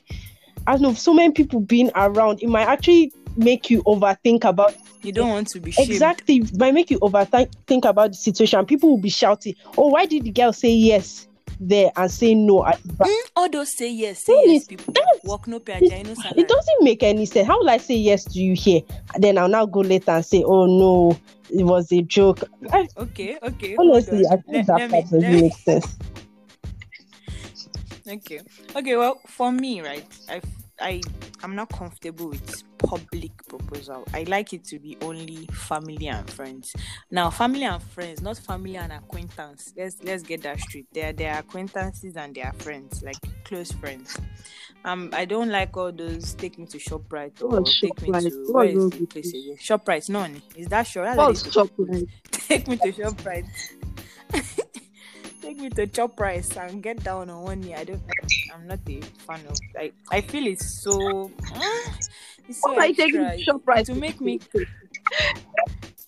I 0.67 0.73
don't 0.73 0.81
know, 0.83 0.93
so 0.93 1.13
many 1.13 1.33
people 1.33 1.59
being 1.59 1.89
around, 1.95 2.43
it 2.43 2.47
might 2.47 2.67
actually 2.67 3.11
make 3.37 3.69
you 3.69 3.81
overthink 3.83 4.43
about 4.45 4.75
You 5.03 5.11
don't 5.11 5.29
want 5.29 5.47
to 5.49 5.59
be 5.59 5.71
shamed. 5.71 5.89
exactly 5.89 6.37
it 6.37 6.57
might 6.57 6.73
make 6.73 6.91
you 6.91 6.99
overthink 6.99 7.51
think 7.67 7.85
about 7.85 8.11
the 8.11 8.17
situation. 8.17 8.65
People 8.65 8.89
will 8.91 8.97
be 9.01 9.09
shouting, 9.09 9.55
Oh, 9.77 9.87
why 9.87 10.05
did 10.05 10.23
the 10.23 10.31
girl 10.31 10.53
say 10.53 10.71
yes 10.71 11.27
there 11.59 11.91
and 11.95 12.09
say 12.09 12.33
no 12.33 12.65
at 12.65 12.81
the 12.83 12.93
back? 12.93 13.07
Mm, 13.07 13.29
all 13.35 13.49
those 13.49 13.75
say 13.77 13.91
yes, 13.91 14.23
say 14.25 14.33
That 14.33 14.51
yes, 14.53 14.65
people. 14.67 14.93
Work 15.23 15.47
no 15.47 15.59
pay, 15.59 15.73
ajay, 15.73 16.03
no 16.05 16.15
salary. 16.15 16.41
It 16.41 16.47
doesn't 16.47 16.81
make 16.83 17.03
any 17.03 17.25
sense. 17.27 17.45
How 17.47 17.59
will 17.59 17.69
I 17.69 17.77
say 17.77 17.93
yes 17.95 18.23
to 18.25 18.39
you 18.39 18.53
here? 18.55 18.81
Then 19.19 19.37
I'll 19.37 19.47
now 19.47 19.67
go 19.67 19.81
later 19.81 20.11
and 20.11 20.25
say, 20.25 20.43
Oh 20.43 20.65
no, 20.65 21.15
it 21.49 21.63
was 21.63 21.91
a 21.91 22.01
joke. 22.01 22.43
Okay, 22.97 23.37
okay. 23.43 23.75
honestly. 23.79 24.25
I 24.25 24.37
think 24.37 24.47
Let- 24.47 24.65
that 24.67 24.77
let 24.79 24.89
part 24.91 25.03
doesn't 25.03 25.21
me- 25.31 25.41
make 25.41 25.53
sense. 25.53 25.95
Okay. 28.07 28.39
Okay, 28.75 28.95
well, 28.95 29.19
for 29.27 29.51
me, 29.51 29.81
right, 29.81 30.05
I 30.29 30.41
I 30.81 31.01
I'm 31.43 31.55
not 31.55 31.69
comfortable 31.69 32.29
with 32.29 32.63
public 32.77 33.31
proposal. 33.47 34.03
I 34.13 34.23
like 34.23 34.53
it 34.53 34.63
to 34.65 34.79
be 34.79 34.97
only 35.01 35.47
family 35.53 36.07
and 36.07 36.29
friends. 36.29 36.73
Now, 37.09 37.29
family 37.29 37.63
and 37.63 37.81
friends, 37.81 38.21
not 38.21 38.37
family 38.37 38.77
and 38.77 38.91
acquaintance. 38.91 39.73
Let's 39.77 39.97
let's 40.03 40.23
get 40.23 40.43
that 40.43 40.59
straight. 40.59 40.87
They're 40.91 41.13
they're 41.13 41.39
acquaintances 41.39 42.15
and 42.15 42.35
they 42.35 42.41
are 42.41 42.53
friends, 42.53 43.03
like 43.03 43.17
close 43.43 43.71
friends. 43.71 44.17
Um, 44.83 45.11
I 45.13 45.25
don't 45.25 45.49
like 45.49 45.77
all 45.77 45.91
those 45.91 46.33
take 46.33 46.57
me 46.57 46.65
to 46.67 46.77
Shoprite 46.79 47.41
or 47.41 47.49
What's 47.49 47.79
take 47.79 48.01
me 48.01 48.09
Shoprite? 48.09 48.29
to 48.31 48.43
What 48.51 48.53
where 48.53 48.65
is 48.65 48.89
the 48.89 49.05
place 49.05 49.29
again? 49.29 49.57
Shoprite, 49.57 50.09
no, 50.09 50.27
is 50.55 50.67
that 50.67 50.83
sure? 50.87 51.03
That's 51.03 51.17
how 51.19 51.27
they 51.27 51.27
What's 51.27 51.43
used 51.45 51.45
to 51.45 51.51
chocolate? 51.51 52.09
take 52.31 52.67
me 52.67 52.77
to 52.77 52.91
ShopRite. 52.91 53.47
take 55.41 55.57
me 55.57 55.69
to 55.71 55.87
chop 55.87 56.19
rice 56.19 56.55
and 56.57 56.81
get 56.83 57.03
down 57.03 57.29
on 57.29 57.43
one 57.43 57.61
knee. 57.61 57.75
I 57.75 57.83
don't. 57.83 58.01
I'm 58.53 58.67
not 58.67 58.79
a 58.87 59.01
fan 59.01 59.41
of. 59.49 59.57
I 59.77 59.91
I 60.11 60.21
feel 60.21 60.47
it's 60.47 60.81
so. 60.83 61.31
ah, 61.55 61.97
it's 62.47 62.61
so 62.61 62.69
What 62.69 62.77
are 62.77 62.87
you 62.87 62.93
taking 62.95 63.21
extra. 63.21 63.37
to 63.37 63.59
ShopRite 63.59 63.85
to 63.87 63.95
make 63.95 64.21
me. 64.21 64.39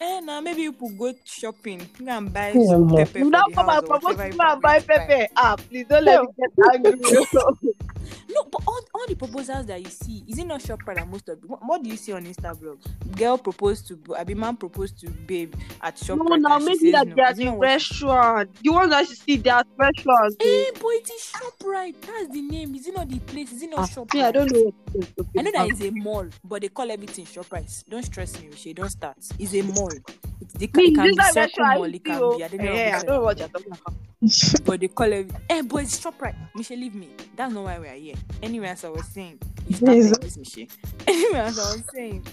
Eh, 0.04 0.20
now 0.22 0.42
maybe 0.42 0.64
you 0.64 0.74
could 0.74 0.98
go 0.98 1.14
shopping. 1.24 1.80
You 2.00 2.06
can 2.06 2.28
buy 2.28 2.52
Yeah, 2.54 2.66
some 2.72 2.88
ma. 2.88 2.98
pepper 2.98 3.20
You 3.20 3.26
for 3.26 3.32
now 3.32 3.44
the 3.48 3.54
come 3.54 3.68
house 3.68 3.78
and 3.78 3.86
or 3.88 4.00
propose 4.00 4.18
to 4.18 4.30
me 4.30 4.38
and 4.44 4.62
buy 4.62 4.80
plan 4.80 4.84
buy. 4.96 5.08
pepper. 5.08 5.28
Ah, 5.38 5.56
please 5.56 5.86
don't 5.88 6.04
let 6.06 6.22
me 6.22 6.28
get 6.38 6.52
angry. 6.74 7.00
No, 8.30 8.44
but 8.52 8.62
all, 8.68 8.80
all 8.94 9.06
the 9.08 9.16
proposals 9.16 9.66
that 9.68 9.82
you 9.82 9.90
see, 9.90 10.24
is 10.28 10.38
it 10.38 10.46
not 10.46 10.62
Shoprite 10.62 11.02
and 11.02 11.10
most 11.10 11.30
of 11.30 11.40
what, 11.46 11.60
what 11.66 11.84
do 11.84 11.90
you 11.90 11.96
see 11.96 12.12
on 12.12 12.26
Instagram? 12.26 12.78
Girl 13.16 13.38
proposed 13.38 13.88
to, 13.88 14.00
I 14.18 14.24
mean, 14.26 14.40
man 14.40 14.58
proposed 14.58 15.00
to 15.02 15.10
babe 15.10 15.54
at 15.82 15.96
Shoprite. 15.96 16.18
no, 16.30 16.36
now 16.36 16.58
and 16.58 16.66
she 16.66 16.66
maybe 16.66 16.92
that 16.92 17.08
no. 17.08 17.16
they 17.16 17.22
are 17.22 17.34
the 17.34 17.46
not 17.46 17.58
what 17.58 17.70
she 17.70 17.74
restaurant. 17.76 18.50
The 18.62 18.70
ones 18.72 18.90
that 18.90 19.08
you 19.10 19.16
see, 19.16 19.38
they 19.38 19.50
are 19.52 19.64
restaurants. 19.78 20.36
Eh, 20.42 20.72
but 20.74 20.88
it 20.90 21.10
is 21.12 21.34
Shoprite. 21.34 22.02
That's 22.02 22.28
the 22.34 22.42
name. 22.42 22.76
Is 22.76 22.88
it 22.88 22.96
not 22.96 23.08
the 23.10 23.20
place? 23.20 23.52
Is 23.54 23.64
it 23.64 23.70
not 23.70 23.80
Ah, 23.80 23.88
Shoprite? 23.88 24.14
me, 24.16 24.22
I 24.24 24.32
don't 24.32 24.52
know. 24.52 24.74
What. 24.92 25.28
I 25.38 25.42
know 25.44 25.52
that 25.54 25.70
it's 25.70 25.82
a 25.82 25.92
mall, 25.92 26.28
but 26.44 26.62
they 26.62 26.70
call 26.70 26.92
everything 26.92 27.26
Shoprite. 27.26 27.86
Don't 27.90 28.04
stress 28.04 28.40
me, 28.42 28.50
Rishi. 28.50 28.74
Don't 28.74 28.90
start. 28.90 29.18
It's 29.40 29.54
a 29.54 29.62
mall. 29.62 29.93
It's 30.42 30.54
the, 30.54 30.70
Me, 30.76 30.86
it 30.86 30.96
can 30.96 31.12
be 31.16 31.22
is 31.22 31.34
Circle 31.34 31.66
I 31.66 31.78
It 31.78 32.04
can 32.04 32.30
be. 32.38 32.44
I 32.44 32.48
don't 32.48 32.62
know. 32.64 32.72
Eh, 32.74 32.90
I 32.96 32.98
don't 33.00 33.06
know 33.08 33.22
what 33.22 33.40
you're 33.40 33.48
talking 33.48 33.72
about. 33.72 33.94
But 34.66 34.80
they 34.80 34.88
call 34.88 35.12
it. 35.12 35.32
Eh, 35.50 35.62
but 35.64 35.88
stop 35.88 36.22
right. 36.22 36.36
Michelle, 36.56 36.78
leave 36.78 36.96
me. 36.96 37.10
That's 37.36 37.54
not 37.54 37.64
why 37.64 37.80
we 37.80 37.88
are 37.88 37.94
here. 37.96 38.16
Anyway, 38.42 38.68
as 38.68 38.84
I 38.86 38.90
was 38.90 39.06
saying, 39.08 39.40
you 39.68 39.76
start 39.76 39.98
Yes. 39.98 40.12
like 40.12 40.22
this, 40.22 40.38
Michelle. 40.38 40.68
Anyway, 41.08 41.40
as 41.40 41.60
I 41.60 41.72
was 41.74 41.84
saying, 41.94 42.26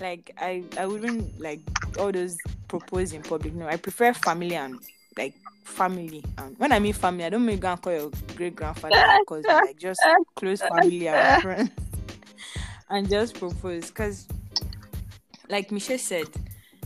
like 0.00 0.32
I, 0.38 0.64
I 0.78 0.86
wouldn't 0.86 1.40
like 1.40 1.60
all 1.98 2.12
those 2.12 2.36
propose 2.68 3.12
in 3.12 3.22
public. 3.22 3.54
No, 3.54 3.66
I 3.66 3.76
prefer 3.76 4.12
family 4.12 4.54
and 4.54 4.78
like 5.16 5.34
family. 5.64 6.24
And 6.38 6.56
when 6.58 6.72
I 6.72 6.78
mean 6.78 6.92
family, 6.92 7.24
I 7.24 7.30
don't 7.30 7.44
mean 7.44 7.58
go 7.58 7.72
and 7.72 7.82
call 7.82 7.92
your 7.92 8.10
great 8.36 8.54
grandfather 8.54 8.96
because 9.20 9.44
like 9.48 9.78
just 9.78 10.00
close 10.36 10.60
family 10.60 11.08
and 11.08 11.42
friends, 11.42 11.70
and 12.90 13.08
just 13.08 13.34
propose. 13.34 13.90
Cause 13.90 14.26
like 15.48 15.70
Michelle 15.72 15.98
said, 15.98 16.28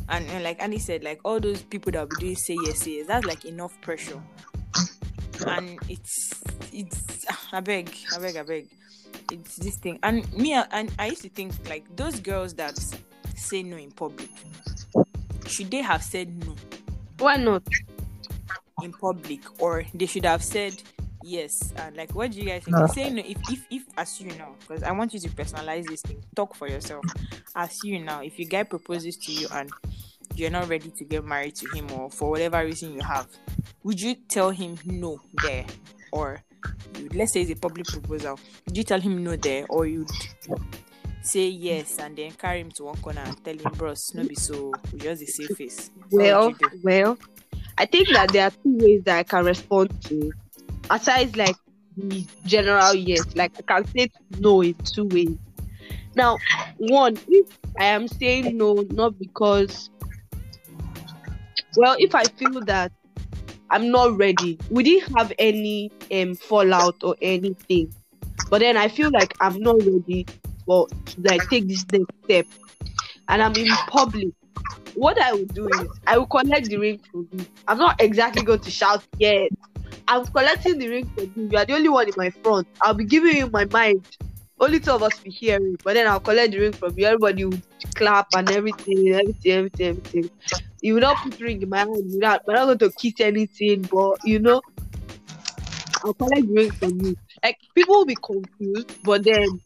and, 0.09 0.29
and 0.31 0.45
like 0.45 0.63
Annie 0.63 0.79
said, 0.79 1.03
like 1.05 1.21
all 1.25 1.41
those 1.41 1.63
people 1.63 1.93
that 1.93 2.01
will 2.01 2.07
be 2.09 2.17
doing 2.17 2.37
say 2.37 2.55
yes, 2.65 2.81
say 2.81 2.99
yes, 2.99 3.07
that's 3.07 3.27
like 3.27 3.45
enough 3.45 3.79
pressure. 3.81 4.21
And 5.47 5.79
it's 5.89 6.43
it's 6.73 7.27
I 7.53 7.61
beg, 7.61 7.95
I 8.15 8.19
beg, 8.19 8.37
I 8.37 8.43
beg. 8.43 8.69
It's 9.31 9.57
this 9.57 9.77
thing. 9.77 9.99
And 10.03 10.31
me 10.33 10.55
uh, 10.55 10.65
and 10.73 10.93
I 10.99 11.07
used 11.09 11.23
to 11.23 11.29
think 11.29 11.53
like 11.69 11.85
those 11.97 12.21
girls 12.21 12.55
that 12.55 12.79
say 13.35 13.63
no 13.63 13.77
in 13.77 13.91
public, 13.91 14.31
should 15.47 15.71
they 15.71 15.83
have 15.83 16.03
said 16.03 16.45
no 16.47 16.55
Why 17.19 17.37
not? 17.37 17.63
in 18.83 18.93
public 18.93 19.41
or 19.61 19.85
they 19.95 20.05
should 20.07 20.27
have 20.27 20.43
said 20.45 20.83
yes 21.23 21.73
and 21.77 21.97
like 21.97 22.15
what 22.15 22.31
do 22.31 22.39
you 22.39 22.45
guys 22.45 22.63
think 22.63 22.77
Uh. 22.77 22.87
say 22.87 23.09
no 23.09 23.23
if 23.27 23.39
if 23.51 23.65
if 23.71 23.83
as 23.97 24.21
you 24.21 24.31
know 24.37 24.55
because 24.61 24.83
i 24.83 24.93
want 24.93 25.15
you 25.15 25.19
to 25.19 25.29
personalize 25.31 25.85
this 25.89 26.03
thing 26.03 26.23
talk 26.37 26.55
for 26.55 26.69
yourself 26.69 27.03
as 27.57 27.83
you 27.83 27.99
now 27.99 28.21
if 28.23 28.39
your 28.39 28.47
guy 28.49 28.63
proposes 28.63 29.17
to 29.17 29.33
you 29.33 29.49
and 29.55 29.71
you're 30.37 30.51
not 30.51 30.69
ready 30.69 30.91
to 30.91 31.05
get 31.05 31.25
married 31.25 31.55
to 31.55 31.69
him 31.75 31.91
or 31.93 32.11
for 32.11 32.31
whatever 32.31 32.65
reason 32.65 32.93
you 32.93 33.01
have 33.01 33.27
would 33.83 34.01
you 34.01 34.15
tell 34.15 34.51
him 34.51 34.77
no 34.85 35.21
there 35.43 35.65
or 36.13 36.43
let's 37.15 37.33
say 37.33 37.43
it's 37.43 37.51
a 37.51 37.57
public 37.57 37.87
proposal 37.87 38.39
would 38.67 38.77
you 38.77 38.85
tell 38.85 39.01
him 39.01 39.23
no 39.23 39.37
there 39.37 39.65
or 39.69 39.87
you'd 39.87 40.11
say 41.23 41.49
yes 41.49 41.99
and 41.99 42.17
then 42.17 42.31
carry 42.33 42.61
him 42.61 42.71
to 42.71 42.85
one 42.85 42.97
corner 42.97 43.23
and 43.25 43.45
tell 43.45 43.57
him 43.57 43.73
bros 43.77 44.13
no 44.15 44.25
be 44.27 44.35
so 44.35 44.73
we 44.93 44.99
just 45.01 45.21
the 45.21 45.27
safe 45.27 45.57
face 45.57 45.91
Well, 46.11 46.55
well, 46.83 47.19
I 47.79 47.87
think 47.87 48.09
that 48.11 48.33
there 48.33 48.47
are 48.47 48.51
two 48.51 48.79
ways 48.79 49.03
that 49.05 49.19
I 49.19 49.23
can 49.25 49.45
respond 49.45 49.91
to. 50.05 50.33
Aside 50.89 51.37
like 51.37 51.57
the 51.97 52.25
general 52.45 52.95
yes, 52.95 53.35
like 53.35 53.53
I 53.59 53.63
can 53.63 53.87
say 53.89 54.11
no 54.39 54.63
in 54.63 54.75
two 54.75 55.05
ways. 55.07 55.37
Now, 56.15 56.39
one, 56.79 57.19
if 57.29 57.59
I 57.79 57.87
am 57.87 58.09
saying 58.09 58.57
no, 58.57 58.87
not 58.91 59.19
because, 59.19 59.91
well, 61.77 61.97
if 61.99 62.15
I 62.15 62.25
feel 62.25 62.61
that 62.65 62.93
I'm 63.71 63.91
not 63.91 64.17
ready, 64.17 64.59
we 64.71 64.83
didn't 64.83 65.17
have 65.17 65.33
any 65.39 65.91
um 66.11 66.35
fallout 66.35 67.03
or 67.03 67.17
anything, 67.23 67.93
but 68.51 68.61
then 68.61 68.77
I 68.77 68.89
feel 68.89 69.11
like 69.11 69.35
I'm 69.41 69.61
not 69.61 69.77
ready 69.79 70.27
for 70.65 70.89
like 71.19 71.49
take 71.49 71.69
this 71.69 71.85
next 71.93 72.15
step, 72.25 72.47
and 73.29 73.43
I'm 73.43 73.55
in 73.57 73.69
public 73.89 74.29
what 74.97 75.21
I 75.21 75.33
will 75.33 75.45
do 75.45 75.69
is 75.69 75.87
I 76.07 76.19
will 76.19 76.27
collect 76.27 76.69
the 76.69 76.79
ring 76.79 77.01
from 77.11 77.29
you. 77.33 77.47
I'm 77.69 77.79
not 77.79 78.01
exactly 78.01 78.43
going 78.43 78.61
to 78.61 78.71
shout 78.71 79.05
yet. 79.19 79.51
I'm 80.09 80.25
collecting 80.27 80.79
the 80.79 80.89
ring 80.89 81.11
from 81.15 81.31
you. 81.37 81.49
You 81.53 81.59
are 81.59 81.65
the 81.65 81.75
only 81.75 81.89
one 81.89 82.09
in 82.09 82.15
my 82.17 82.31
front. 82.31 82.67
I'll 82.81 82.95
be 82.95 83.05
giving 83.05 83.37
you 83.37 83.51
my 83.51 83.67
mind. 83.67 84.07
Only 84.59 84.81
two 84.81 84.93
of 84.93 85.03
us 85.03 85.19
be 85.21 85.31
hearing, 85.31 85.77
but 85.85 85.95
then 85.95 86.09
I'll 86.09 86.21
collect 86.21 86.53
the 86.53 86.61
ring 86.61 86.73
from 86.73 86.99
you. 86.99 87.05
Everybody 87.05 87.45
will 87.45 87.61
clap 87.95 88.29
and 88.35 88.51
everything, 88.51 89.13
everything, 89.13 89.53
everything, 89.53 89.87
everything. 89.89 90.31
You 90.81 90.95
will 90.95 91.01
not 91.01 91.17
put 91.19 91.41
ring 91.41 91.63
in 91.63 91.69
my 91.69 91.79
hand. 91.79 92.11
You're 92.11 92.21
not, 92.21 92.43
we're 92.47 92.55
not 92.55 92.67
going 92.67 92.79
to 92.79 92.91
kiss 92.93 93.15
anything, 93.21 93.83
but 93.83 94.25
you 94.25 94.39
know, 94.39 94.61
I'll 96.05 96.15
collect 96.15 96.47
ring 96.49 96.71
from 96.73 97.01
you. 97.01 97.17
Like 97.43 97.59
people 97.75 97.97
will 97.97 98.07
be 98.07 98.17
confused, 98.17 99.03
but 99.03 99.25
then 99.25 99.61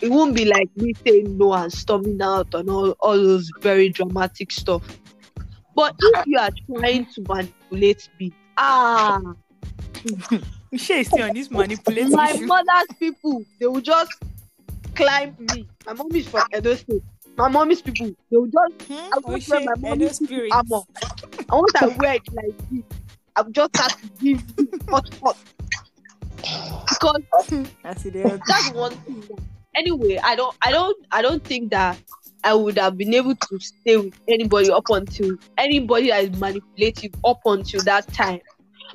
it 0.00 0.10
won't 0.10 0.34
be 0.34 0.44
like 0.44 0.68
me 0.76 0.92
saying 1.06 1.36
no 1.36 1.52
and 1.54 1.72
storming 1.72 2.20
out 2.22 2.54
and 2.54 2.68
all, 2.70 2.90
all 3.00 3.16
those 3.16 3.50
very 3.60 3.88
dramatic 3.88 4.50
stuff. 4.50 4.82
But 5.74 5.96
if 5.98 6.26
you 6.26 6.38
are 6.38 6.50
trying 6.66 7.06
to 7.06 7.24
manipulate 7.28 8.08
me, 8.20 8.32
ah, 8.56 9.20
Michelle 10.70 10.98
is 10.98 11.08
still 11.08 11.24
on 11.24 11.32
this 11.32 11.50
manipulative 11.50 12.12
my 12.12 12.30
issue. 12.30 12.46
mother's 12.46 12.96
people, 12.98 13.44
they 13.58 13.66
will 13.66 13.80
just 13.80 14.12
climb 14.94 15.36
me. 15.38 15.66
My 15.86 15.94
mom 15.94 16.14
is 16.14 16.28
from 16.28 16.44
Edo 16.56 16.74
State. 16.74 17.02
My 17.36 17.48
mommy's 17.48 17.82
people, 17.82 18.06
they 18.30 18.36
will 18.36 18.46
just, 18.46 18.88
Hmm? 18.88 19.10
To 19.22 19.38
wear 19.48 19.60
my 19.64 19.74
mommy's 19.90 20.16
spirit. 20.16 20.52
armor. 20.52 20.80
And 21.38 21.46
once 21.50 21.72
I 21.76 21.86
wear 21.88 22.14
it 22.14 22.22
like 22.32 22.56
this, 22.70 22.82
I'm 23.36 23.52
just 23.52 23.76
have 23.76 24.00
to 24.00 24.08
give 24.20 24.42
hot, 24.88 25.08
hot. 25.22 25.36
Because 26.88 27.22
that's 28.46 28.70
one 28.72 28.92
thing. 28.92 29.24
Anyway, 29.74 30.18
I 30.22 30.36
don't, 30.36 30.56
I 30.62 30.70
don't, 30.70 30.96
I 31.10 31.22
don't 31.22 31.42
think 31.42 31.70
that 31.72 31.98
I 32.44 32.54
would 32.54 32.78
have 32.78 32.96
been 32.96 33.12
able 33.14 33.34
to 33.34 33.58
stay 33.58 33.96
with 33.96 34.14
anybody 34.28 34.70
up 34.70 34.84
until 34.90 35.36
anybody 35.58 36.10
that 36.10 36.24
is 36.24 36.38
manipulative 36.38 37.12
up 37.24 37.40
until 37.46 37.82
that 37.82 38.06
time. 38.12 38.40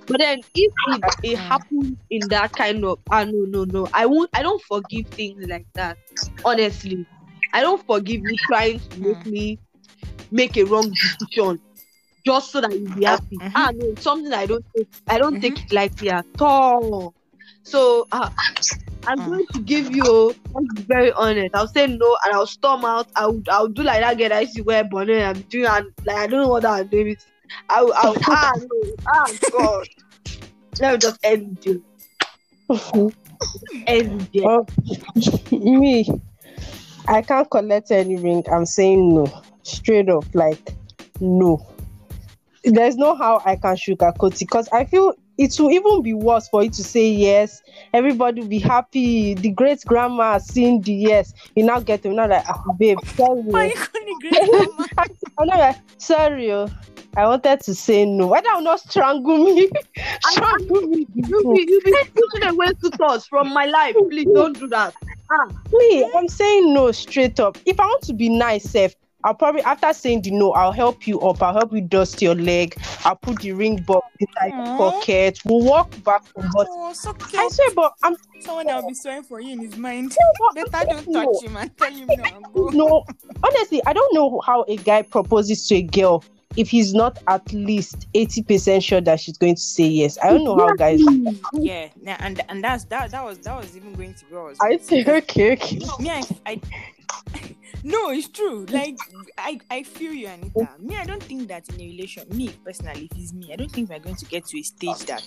But 0.08 0.20
then 0.20 0.40
if 0.56 0.74
it, 0.88 1.04
it 1.24 1.38
happens 1.38 1.98
in 2.10 2.28
that 2.30 2.54
kind 2.54 2.84
of 2.86 3.00
ah 3.12 3.26
no 3.26 3.46
no 3.46 3.64
no 3.66 3.88
I 3.94 4.06
won't 4.06 4.30
I 4.34 4.42
don't 4.42 4.62
forgive 4.64 5.08
things 5.08 5.46
like 5.48 5.66
that. 5.76 5.98
Honestly. 6.46 7.06
I 7.54 7.62
don't 7.62 7.84
forgive 7.86 8.22
you 8.22 8.38
trying 8.48 8.80
to 8.80 8.98
make 9.00 9.24
Mm. 9.26 9.32
me 9.32 9.60
make 10.32 10.58
a 10.58 10.64
wrong 10.64 10.92
decision 10.92 11.60
just 12.26 12.52
so 12.52 12.62
that 12.62 12.72
you 12.72 12.88
be 12.90 13.06
happy. 13.06 13.38
Mhm. 13.38 13.52
Ah 13.56 13.72
no, 13.74 13.88
it's 13.92 14.04
something 14.04 14.32
I 14.34 14.46
don't 14.46 14.66
take 14.76 14.88
I 15.08 15.18
don't 15.18 15.36
Mhm. 15.36 15.42
take 15.42 15.60
it 15.66 15.72
lightly 15.74 16.10
at 16.10 16.26
all. 16.40 17.14
So 17.64 18.08
uh, 18.12 18.30
I'm 19.08 19.20
Mm. 19.20 19.26
going 19.26 19.48
to 19.54 19.60
give 19.62 19.92
you 19.92 20.36
let's 20.54 20.74
be 20.76 20.84
very 20.84 21.12
honest. 21.14 21.56
I'll 21.56 21.68
say 21.68 21.88
no 21.88 22.18
and 22.26 22.34
I'll 22.34 22.46
storm 22.48 22.86
out. 22.86 23.08
I'll 23.16 23.42
I'll 23.50 23.68
do 23.68 23.84
like 23.84 24.02
that 24.02 24.18
girl 24.18 24.30
that 24.30 24.42
used 24.42 24.56
to 24.56 24.62
wear 24.64 24.84
bonnet 24.84 25.22
and 25.22 25.50
doing 25.50 25.66
and 25.66 25.88
like 26.06 26.18
I 26.18 26.28
don't 26.28 26.42
know 26.42 26.50
what 26.50 26.66
I'm 26.66 26.88
doing. 26.88 27.16
I'll 27.70 27.92
I'll 27.94 28.16
ah 28.28 28.52
no 28.58 28.96
ah 29.08 29.32
god. 29.52 29.88
Let 30.80 30.94
me 30.94 30.98
just 31.00 31.20
end 31.24 31.58
it. 31.66 31.82
End 33.88 34.30
it. 34.34 34.44
Oh, 34.46 34.66
me, 35.52 36.06
I 37.10 37.24
can't 37.24 37.50
collect 37.50 37.90
any 37.90 38.18
ring. 38.18 38.44
I'm 38.52 38.66
saying 38.66 39.16
no, 39.16 39.42
straight 39.64 40.10
up, 40.10 40.26
like 40.34 40.76
no. 41.20 41.66
There's 42.64 42.98
no 42.98 43.16
how 43.16 43.42
I 43.46 43.56
can 43.56 43.76
sugarcoat 43.76 44.34
it 44.34 44.40
because 44.40 44.70
I 44.70 44.86
feel 44.86 45.16
it 45.40 45.60
will 45.60 45.72
even 45.72 46.04
be 46.04 46.14
worse 46.14 46.48
for 46.50 46.64
you 46.64 46.70
to 46.70 46.84
say 46.84 47.10
yes. 47.10 47.64
Everybody 47.94 48.42
will 48.42 48.48
be 48.50 48.60
happy. 48.60 49.34
The 49.34 49.50
great 49.50 49.84
grandma 49.86 50.38
seen 50.38 50.82
the 50.82 50.94
yes. 50.94 51.34
You 51.56 51.64
now 51.64 51.80
get 51.80 52.04
to 52.04 52.10
know 52.10 52.28
like, 52.28 52.44
ah, 52.48 52.62
babe, 52.78 53.00
sorry. 53.16 53.42
Why 53.42 53.66
you 53.66 53.76
calling 53.76 54.20
great 54.20 54.34
grandma? 54.52 54.86
I'm 55.38 55.48
not 55.48 55.60
like, 55.60 55.78
sorry. 55.98 56.52
Oh. 57.18 57.22
I 57.22 57.28
wanted 57.28 57.62
to 57.62 57.76
say 57.76 58.06
no. 58.06 58.28
Why 58.28 58.42
don't 58.42 58.64
not 58.64 58.80
strangle 58.80 59.54
me? 59.56 59.70
strangle 60.22 60.82
me. 60.82 61.08
You 61.14 61.54
be 61.56 61.62
you 61.72 61.82
be 61.84 61.94
pushing 62.16 62.50
away 62.50 62.68
suitors 62.82 63.26
from 63.28 63.54
my 63.54 63.66
life. 63.66 63.96
Please 64.10 64.28
don't 64.34 64.58
do 64.58 64.68
that. 64.68 64.94
Ah, 65.32 65.48
Me, 65.72 66.10
I'm 66.16 66.28
saying 66.28 66.74
no 66.74 66.92
straight 66.92 67.40
up. 67.40 67.58
If 67.66 67.80
I 67.80 67.86
want 67.86 68.04
to 68.04 68.14
be 68.14 68.30
nice, 68.30 68.64
Seth, 68.64 68.96
I'll 69.24 69.36
probably 69.36 69.62
after 69.62 69.94
saying 69.94 70.22
the 70.24 70.32
no, 70.32 70.54
I'll 70.54 70.72
help 70.72 71.06
you 71.06 71.20
up. 71.22 71.44
I'll 71.44 71.54
help 71.54 71.74
you 71.74 71.82
dust 71.82 72.22
your 72.22 72.36
leg. 72.36 72.76
I'll 73.06 73.16
put 73.16 73.40
the 73.40 73.52
ring 73.52 73.84
box 73.84 74.08
inside 74.20 74.52
the 74.52 74.72
Aw. 74.72 74.78
pocket. 74.78 75.40
We'll 75.46 75.64
walk 75.64 75.92
back 76.04 76.24
home. 76.36 76.50
But 76.54 76.68
Oh, 76.72 76.94
so 76.94 77.14
cute. 77.14 77.36
I 77.36 77.48
swear, 77.50 77.70
but 77.76 77.94
I'm 78.04 78.16
Someone 78.42 78.68
that 78.68 78.82
will 78.82 78.88
be 78.90 78.96
swearing 78.96 79.24
for 79.24 79.42
you 79.42 79.52
in 79.52 79.60
his 79.60 79.76
mind. 79.76 80.16
but 80.56 80.72
Better 80.72 80.86
don't 80.92 81.08
no. 81.10 81.26
touch 81.26 81.44
him 81.44 81.58
and 81.58 81.78
tell 81.78 81.92
him 81.92 82.08
no. 82.08 82.24
and 82.24 82.46
Go. 82.54 82.70
no. 82.70 83.06
Honestly, 83.44 83.82
I 83.86 83.92
don't 83.92 84.14
know 84.16 84.40
how 84.46 84.64
a 84.70 84.78
guy 84.78 85.02
proposes 85.02 85.68
to 85.68 85.76
a 85.76 85.82
girl 85.82 86.24
if 86.60 86.70
he's 86.70 86.94
not 86.94 87.18
at 87.30 87.52
least 87.54 88.08
eighty 88.14 88.44
percent 88.44 88.84
sure 88.84 89.00
that 89.00 89.22
she's 89.22 89.38
going 89.38 89.56
to 89.56 89.62
say 89.62 89.86
yes. 89.86 90.18
I 90.22 90.32
don't 90.32 90.44
know 90.44 90.58
how 90.58 90.74
guys. 90.74 91.00
Yeah, 91.54 91.88
nah, 92.02 92.18
and 92.20 92.42
and 92.50 92.62
that's 92.62 92.84
that. 92.86 93.12
That 93.12 93.24
was 93.24 93.38
that 93.40 93.58
was 93.58 93.78
even 93.78 93.94
going 93.94 94.14
to 94.14 94.26
be 94.26 94.36
what 94.36 94.42
I 94.42 94.44
was 94.44 94.58
I 94.62 94.68
going 94.68 94.80
to 94.80 94.86
say 94.86 95.04
say. 95.06 95.18
okay, 95.18 95.54
okay. 95.54 95.80
me, 96.00 96.10
I, 96.10 96.24
I 96.46 96.62
no, 97.84 98.10
it's 98.10 98.28
true. 98.28 98.66
Like 98.66 98.98
I, 99.38 99.60
I 99.72 99.84
feel 99.84 100.12
you, 100.12 100.28
Anita. 100.28 100.68
Me, 100.80 100.98
I 100.98 101.06
don't 101.06 101.24
think 101.24 101.48
that 101.48 101.70
in 101.70 101.76
a 101.80 101.86
relation, 101.86 102.28
me 102.30 102.50
personally, 102.66 103.08
if 103.10 103.18
it's 103.18 103.32
me, 103.32 103.54
I 103.54 103.56
don't 103.56 103.72
think 103.72 103.90
we're 103.90 104.00
going 104.00 104.18
to 104.18 104.26
get 104.26 104.46
to 104.48 104.60
a 104.60 104.64
stage 104.64 105.06
that 105.06 105.24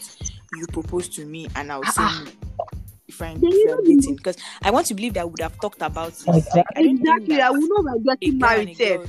you 0.55 0.67
propose 0.67 1.09
to 1.11 1.25
me 1.25 1.49
and 1.57 1.73
I'll 1.73 1.83
say 1.85 2.03
ah, 2.03 2.25
ah. 2.25 2.33
no 2.61 2.65
if 3.09 3.23
I'm, 3.23 3.41
if 3.43 3.85
dating. 3.87 4.17
Because 4.17 4.37
I 4.63 4.71
want 4.71 4.87
to 4.89 4.95
believe 4.95 5.15
that 5.15 5.27
we 5.27 5.31
would 5.31 5.41
have 5.41 5.59
talked 5.61 5.81
about 5.81 6.13
it. 6.13 6.29
Exactly. 6.29 6.63
I 6.77 6.83
don't 6.83 6.99
think 6.99 7.09
exactly. 7.09 7.41
I 7.41 7.51
will 7.51 7.69
know 7.69 7.93
we're 8.05 8.17
getting 8.17 8.39
guy 8.39 8.55
and 8.57 8.79
married. 8.79 8.81
Eh? 8.81 9.07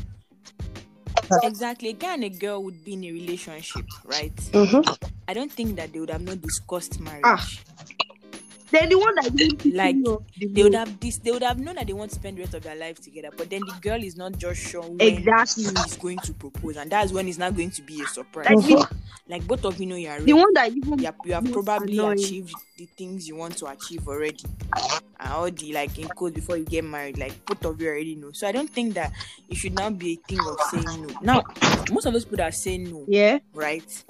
A 1.32 1.34
Seth. 1.34 1.42
girl- 1.42 1.50
Exactly, 1.50 1.90
a 1.90 1.94
guy 1.94 2.14
and 2.16 2.24
a 2.24 2.30
girl 2.30 2.64
would 2.64 2.84
be 2.84 2.94
in 2.94 3.04
a 3.04 3.12
relationship, 3.12 3.86
right? 4.06 4.36
Mhm. 4.54 4.84
I 5.28 5.34
don't 5.34 5.52
think 5.52 5.76
that 5.78 5.94
they 5.94 6.00
would 6.00 6.10
have 6.12 6.22
not 6.22 6.42
discussed 6.42 7.00
marriage. 7.00 7.22
Ah. 7.24 7.46
They're 8.74 8.88
the 8.88 8.98
one 8.98 9.16
that 9.16 9.36
didn't 9.36 9.66
Like, 9.74 9.96
you 9.96 10.02
know, 10.04 10.24
the 10.38 10.48
they 10.48 10.64
would 10.64 10.74
have 10.74 11.00
this 11.00 11.18
they 11.20 11.32
would 11.32 11.44
have 11.44 11.60
known 11.60 11.76
that 11.76 11.88
they 11.88 11.94
want 11.94 12.10
to 12.12 12.16
spend 12.16 12.38
the 12.38 12.42
rest 12.42 12.56
of 12.56 12.64
their 12.64 12.76
life 12.76 13.00
together 13.00 13.30
but 13.38 13.50
then 13.50 13.62
the 13.62 13.74
girl 13.82 14.04
is 14.04 14.18
not 14.18 14.38
just 14.38 14.62
sure 14.62 14.82
when 14.82 15.00
Exactly. 15.00 15.64
he's 15.66 15.98
going 15.98 16.20
to 16.20 16.34
propose 16.34 16.78
and 16.78 16.92
that's 16.92 17.12
when 17.12 17.28
it's 17.28 17.38
not 17.38 17.56
going 17.56 17.72
to 17.72 17.82
be 17.84 18.02
a 18.02 18.08
surprise 18.08 18.48
Like 18.50 18.66
me, 18.66 18.84
like 19.28 19.48
both 19.48 19.64
of 19.66 19.80
you 19.80 19.86
know 19.86 19.96
you 19.96 20.10
are 20.10 20.20
the 20.20 20.34
one 20.34 20.54
that 20.56 20.74
you 20.76 20.82
have, 21.06 21.16
you 21.26 21.34
have 21.34 21.52
probably 21.52 21.94
annoying. 22.00 22.20
achieved 22.20 22.54
the 22.78 22.86
things 22.98 23.28
you 23.28 23.36
want 23.36 23.56
to 23.58 23.68
achieve 23.68 24.08
already 24.08 24.44
and 25.20 25.32
all 25.32 25.50
the 25.52 25.74
like 25.74 25.98
in 26.00 26.08
code 26.10 26.34
before 26.34 26.58
you 26.58 26.66
get 26.66 26.84
married 26.84 27.18
like 27.18 27.34
both 27.46 27.64
of 27.66 27.80
you 27.80 27.88
already 27.88 28.16
know 28.16 28.32
so 28.32 28.48
i 28.48 28.52
don't 28.52 28.70
think 28.70 28.94
that 28.94 29.12
it 29.50 29.56
should 29.56 29.74
now 29.74 29.90
be 29.90 30.14
a 30.14 30.28
thing 30.28 30.40
of 30.48 30.60
saying 30.72 31.02
no 31.02 31.10
now 31.22 31.44
most 31.92 32.06
of 32.06 32.14
those 32.14 32.26
people 32.26 32.38
that 32.38 32.50
are 32.50 32.52
saying 32.52 32.90
no 32.92 33.06
yeah. 33.08 33.40
right? 33.54 34.04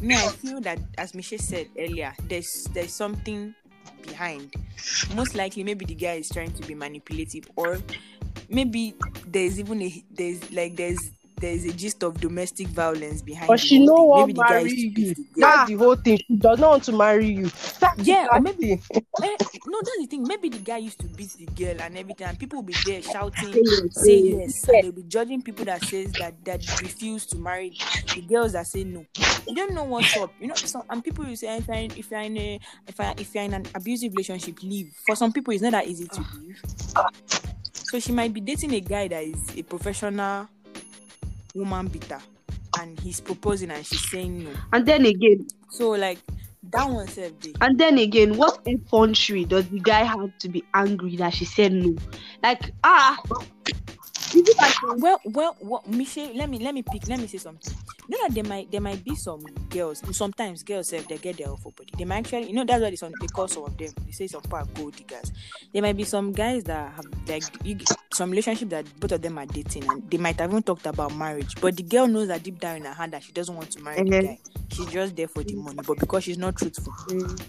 Me, 0.00 0.14
I 0.16 0.28
feel 0.28 0.60
that 0.62 0.78
as 0.98 1.14
Michelle 1.14 1.38
said 1.38 1.68
earlier, 1.78 2.12
there's 2.24 2.64
there's 2.74 2.92
something 2.92 3.54
behind. 4.06 4.54
Most 5.14 5.34
likely, 5.34 5.64
maybe 5.64 5.84
the 5.84 5.94
guy 5.94 6.14
is 6.14 6.28
trying 6.28 6.52
to 6.52 6.66
be 6.66 6.74
manipulative, 6.74 7.48
or 7.56 7.80
maybe 8.48 8.94
there's 9.26 9.58
even 9.58 9.82
a 9.82 10.04
there's 10.10 10.52
like 10.52 10.76
there's 10.76 11.10
there's 11.36 11.64
a 11.64 11.72
gist 11.72 12.02
of 12.02 12.20
domestic 12.20 12.68
violence 12.68 13.22
behind. 13.22 13.48
But 13.48 13.60
she 13.60 13.84
no 13.84 13.94
want 14.04 14.28
maybe 14.28 14.32
the 14.34 14.42
guy 14.42 14.50
marry 14.62 14.70
is 14.72 15.18
you. 15.18 15.26
That's 15.36 15.68
the 15.68 15.74
whole 15.76 15.96
thing. 15.96 16.18
She 16.18 16.36
does 16.36 16.58
not 16.58 16.70
want 16.70 16.84
to 16.84 16.92
marry 16.92 17.26
you. 17.28 17.50
That's 17.80 18.06
Yeah, 18.06 18.28
or 18.32 18.40
maybe- 18.40 18.72
Eh, 18.72 19.36
no, 19.66 19.80
that's 19.82 19.98
the 19.98 20.06
thing. 20.08 20.22
Maybe 20.26 20.48
the 20.48 20.58
guy 20.58 20.78
used 20.78 20.98
to 21.00 21.06
beat 21.06 21.30
the 21.32 21.46
girl 21.46 21.80
and 21.80 21.96
everything, 21.98 22.26
and 22.26 22.38
people 22.38 22.58
will 22.58 22.64
be 22.66 22.74
there 22.84 23.02
shouting, 23.02 23.52
Say 23.52 23.60
yes, 23.64 23.94
say 23.94 24.00
say 24.02 24.16
yes, 24.38 24.68
and 24.68 24.84
they'll 24.84 24.92
be 24.92 25.02
judging 25.04 25.42
people 25.42 25.64
that 25.66 25.82
says 25.84 26.12
that 26.12 26.34
that 26.44 26.60
refuse 26.80 27.26
to 27.26 27.36
marry 27.38 27.76
the 28.14 28.22
girls 28.22 28.52
that 28.52 28.66
say 28.66 28.84
no. 28.84 29.04
You 29.46 29.54
don't 29.54 29.72
know 29.74 29.84
what's 29.84 30.16
up, 30.16 30.32
you 30.40 30.46
know. 30.46 30.54
So 30.54 30.84
and 30.88 31.02
people 31.04 31.24
will 31.24 31.36
say 31.36 31.56
if 31.58 31.66
you're 31.68 31.76
in, 31.76 31.90
if 31.96 32.10
you're 32.10 32.20
in 32.20 32.36
a 32.38 32.60
if 32.86 32.98
I 33.00 33.14
if 33.18 33.34
you're 33.34 33.44
in 33.44 33.54
an 33.54 33.66
abusive 33.74 34.12
relationship, 34.12 34.62
leave. 34.62 34.92
For 35.06 35.14
some 35.16 35.32
people, 35.32 35.52
it's 35.52 35.62
not 35.62 35.72
that 35.72 35.86
easy 35.86 36.06
to 36.08 36.24
leave. 36.40 36.62
So 37.72 37.98
she 38.00 38.12
might 38.12 38.32
be 38.32 38.40
dating 38.40 38.72
a 38.72 38.80
guy 38.80 39.08
that 39.08 39.22
is 39.22 39.56
a 39.56 39.62
professional 39.62 40.48
woman 41.54 41.88
beater, 41.88 42.20
and 42.78 42.98
he's 43.00 43.20
proposing 43.20 43.70
and 43.70 43.84
she's 43.86 44.10
saying 44.10 44.44
no. 44.44 44.50
And 44.72 44.86
then 44.86 45.06
again, 45.06 45.46
So 45.70 45.90
like 45.90 46.18
that 46.70 46.88
one 46.88 47.06
day. 47.06 47.52
and 47.60 47.78
then 47.78 47.98
again, 47.98 48.36
what 48.36 48.60
effrontery 48.66 49.44
does 49.44 49.68
the 49.68 49.80
guy 49.80 50.02
have 50.02 50.36
to 50.38 50.48
be 50.48 50.64
angry 50.74 51.16
that 51.16 51.34
she 51.34 51.44
said 51.44 51.72
no? 51.72 51.94
Like, 52.42 52.72
ah, 52.82 53.16
like 54.58 54.74
Well, 54.96 55.20
well, 55.24 55.56
what 55.60 55.86
Michelle, 55.88 56.34
let 56.34 56.50
me 56.50 56.58
let 56.58 56.74
me 56.74 56.82
pick. 56.82 57.08
Let 57.08 57.20
me 57.20 57.26
say 57.26 57.38
something. 57.38 57.74
You 58.08 58.18
know 58.18 58.28
that 58.28 58.34
there 58.34 58.44
might 58.44 58.70
there 58.70 58.80
might 58.80 59.02
be 59.04 59.14
some 59.16 59.42
girls. 59.70 60.02
Sometimes 60.16 60.62
girls 60.62 60.92
if 60.92 61.08
they 61.08 61.16
get 61.18 61.38
their 61.38 61.48
own 61.48 61.56
for 61.56 61.72
body. 61.72 61.90
They 61.96 62.04
might 62.04 62.18
actually, 62.18 62.48
you 62.48 62.52
know, 62.54 62.64
that's 62.64 62.82
why 62.82 62.90
they, 62.90 62.96
some, 62.96 63.12
they 63.20 63.26
call 63.28 63.48
some 63.48 63.64
of 63.64 63.76
them. 63.78 63.88
They 64.04 64.12
say 64.12 64.26
some 64.26 64.42
part 64.42 64.72
gold 64.74 64.94
diggers. 64.96 65.32
There 65.72 65.80
might 65.82 65.96
be 65.96 66.04
some 66.04 66.32
guys 66.32 66.64
that 66.64 66.92
have 66.92 67.06
like 67.26 67.44
you, 67.64 67.78
some 68.12 68.30
relationship 68.30 68.68
that 68.70 68.84
both 69.00 69.12
of 69.12 69.22
them 69.22 69.38
are 69.38 69.46
dating, 69.46 69.88
and 69.90 70.10
they 70.10 70.18
might 70.18 70.38
have 70.38 70.50
even 70.50 70.62
talked 70.62 70.86
about 70.86 71.14
marriage. 71.16 71.54
But 71.60 71.76
the 71.76 71.82
girl 71.82 72.06
knows 72.06 72.28
that 72.28 72.42
deep 72.42 72.60
down 72.60 72.76
in 72.76 72.84
her 72.84 72.92
heart 72.92 73.10
that 73.12 73.22
she 73.22 73.32
doesn't 73.32 73.54
want 73.56 73.70
to 73.72 73.80
marry 73.82 73.96
the 74.02 74.10
Mhm. 74.10 74.22
guy. 74.22 74.38
She's 74.70 74.86
just 74.86 75.16
there 75.16 75.28
for 75.28 75.42
the 75.42 75.54
money, 75.54 75.78
but 75.86 75.98
because 75.98 76.24
she's 76.24 76.38
not 76.38 76.56
truthful, 76.56 76.92
Mm. 77.08 77.40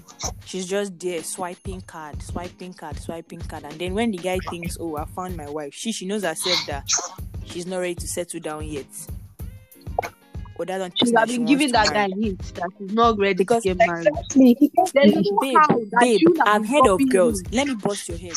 she's 0.46 0.66
just 0.68 0.98
there 1.00 1.22
swiping 1.24 1.82
card, 1.82 2.22
swiping 2.24 2.74
card, 2.74 2.98
swiping 3.00 3.40
card, 3.42 3.64
and 3.66 3.74
then 3.80 3.94
when 3.94 4.12
the 4.12 4.18
guy 4.18 4.40
thinks, 4.50 4.78
"Oh, 4.80 4.96
I 4.96 5.06
found 5.06 5.36
my 5.36 5.50
wife," 5.50 5.74
she 5.74 5.92
she 5.92 6.06
knows 6.06 6.24
herself 6.24 6.60
that 6.68 6.88
she's 7.46 7.66
not 7.66 7.78
ready 7.80 7.96
to 7.96 8.08
settle 8.08 8.40
down 8.40 8.66
yet. 8.68 8.86
Or 10.58 10.66
that 10.66 10.78
don't 10.78 10.94
she 10.98 11.12
have 11.16 11.28
been 11.28 11.46
giving 11.46 11.72
that 11.74 11.90
guy 11.92 12.08
hints 12.20 12.52
that 12.52 12.70
she's 12.78 12.92
not 12.94 13.18
ready 13.18 13.34
Because- 13.36 13.64
to 13.64 13.74
get 13.76 13.88
married. 13.88 14.08
Exactly. 14.08 14.56
He 14.60 14.68
gets 14.70 14.92
There's 14.94 15.16
me. 15.16 15.32
no 15.32 15.40
Babe, 15.42 15.80
babe, 16.00 16.38
I've 16.46 16.66
heard 16.68 16.88
of 16.88 17.10
girls. 17.10 17.42
him. 17.42 17.48
Let 17.52 17.68
me 17.68 17.76
bust 17.76 18.08
your 18.10 18.18
head, 18.18 18.34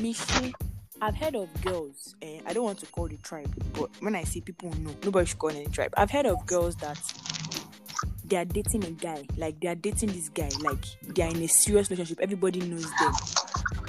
Michelle. 0.00 0.52
I've 1.00 1.16
heard 1.16 1.34
of 1.36 1.48
girls. 1.62 2.14
Eh, 2.22 2.40
I 2.46 2.52
don't 2.52 2.64
want 2.64 2.78
to 2.78 2.86
call 2.86 3.08
the 3.08 3.16
tribe, 3.18 3.52
but 3.72 3.90
when 4.00 4.14
I 4.14 4.24
see 4.24 4.40
people 4.40 4.70
know, 4.78 4.94
nobody 5.04 5.26
should 5.26 5.38
call 5.38 5.50
any 5.50 5.66
tribe. 5.66 5.92
I've 5.96 6.10
heard 6.10 6.26
of 6.26 6.44
girls 6.46 6.76
that 6.76 6.98
they 8.26 8.36
are 8.36 8.44
dating 8.44 8.84
a 8.84 8.90
guy, 8.90 9.22
like 9.36 9.60
they 9.60 9.68
are 9.68 9.74
dating 9.74 10.10
this 10.12 10.28
guy, 10.30 10.48
like 10.60 10.84
they 11.14 11.22
are 11.22 11.30
in 11.30 11.42
a 11.42 11.48
serious 11.48 11.90
relationship. 11.90 12.20
Everybody 12.22 12.60
knows 12.60 12.84
them, 13.00 13.12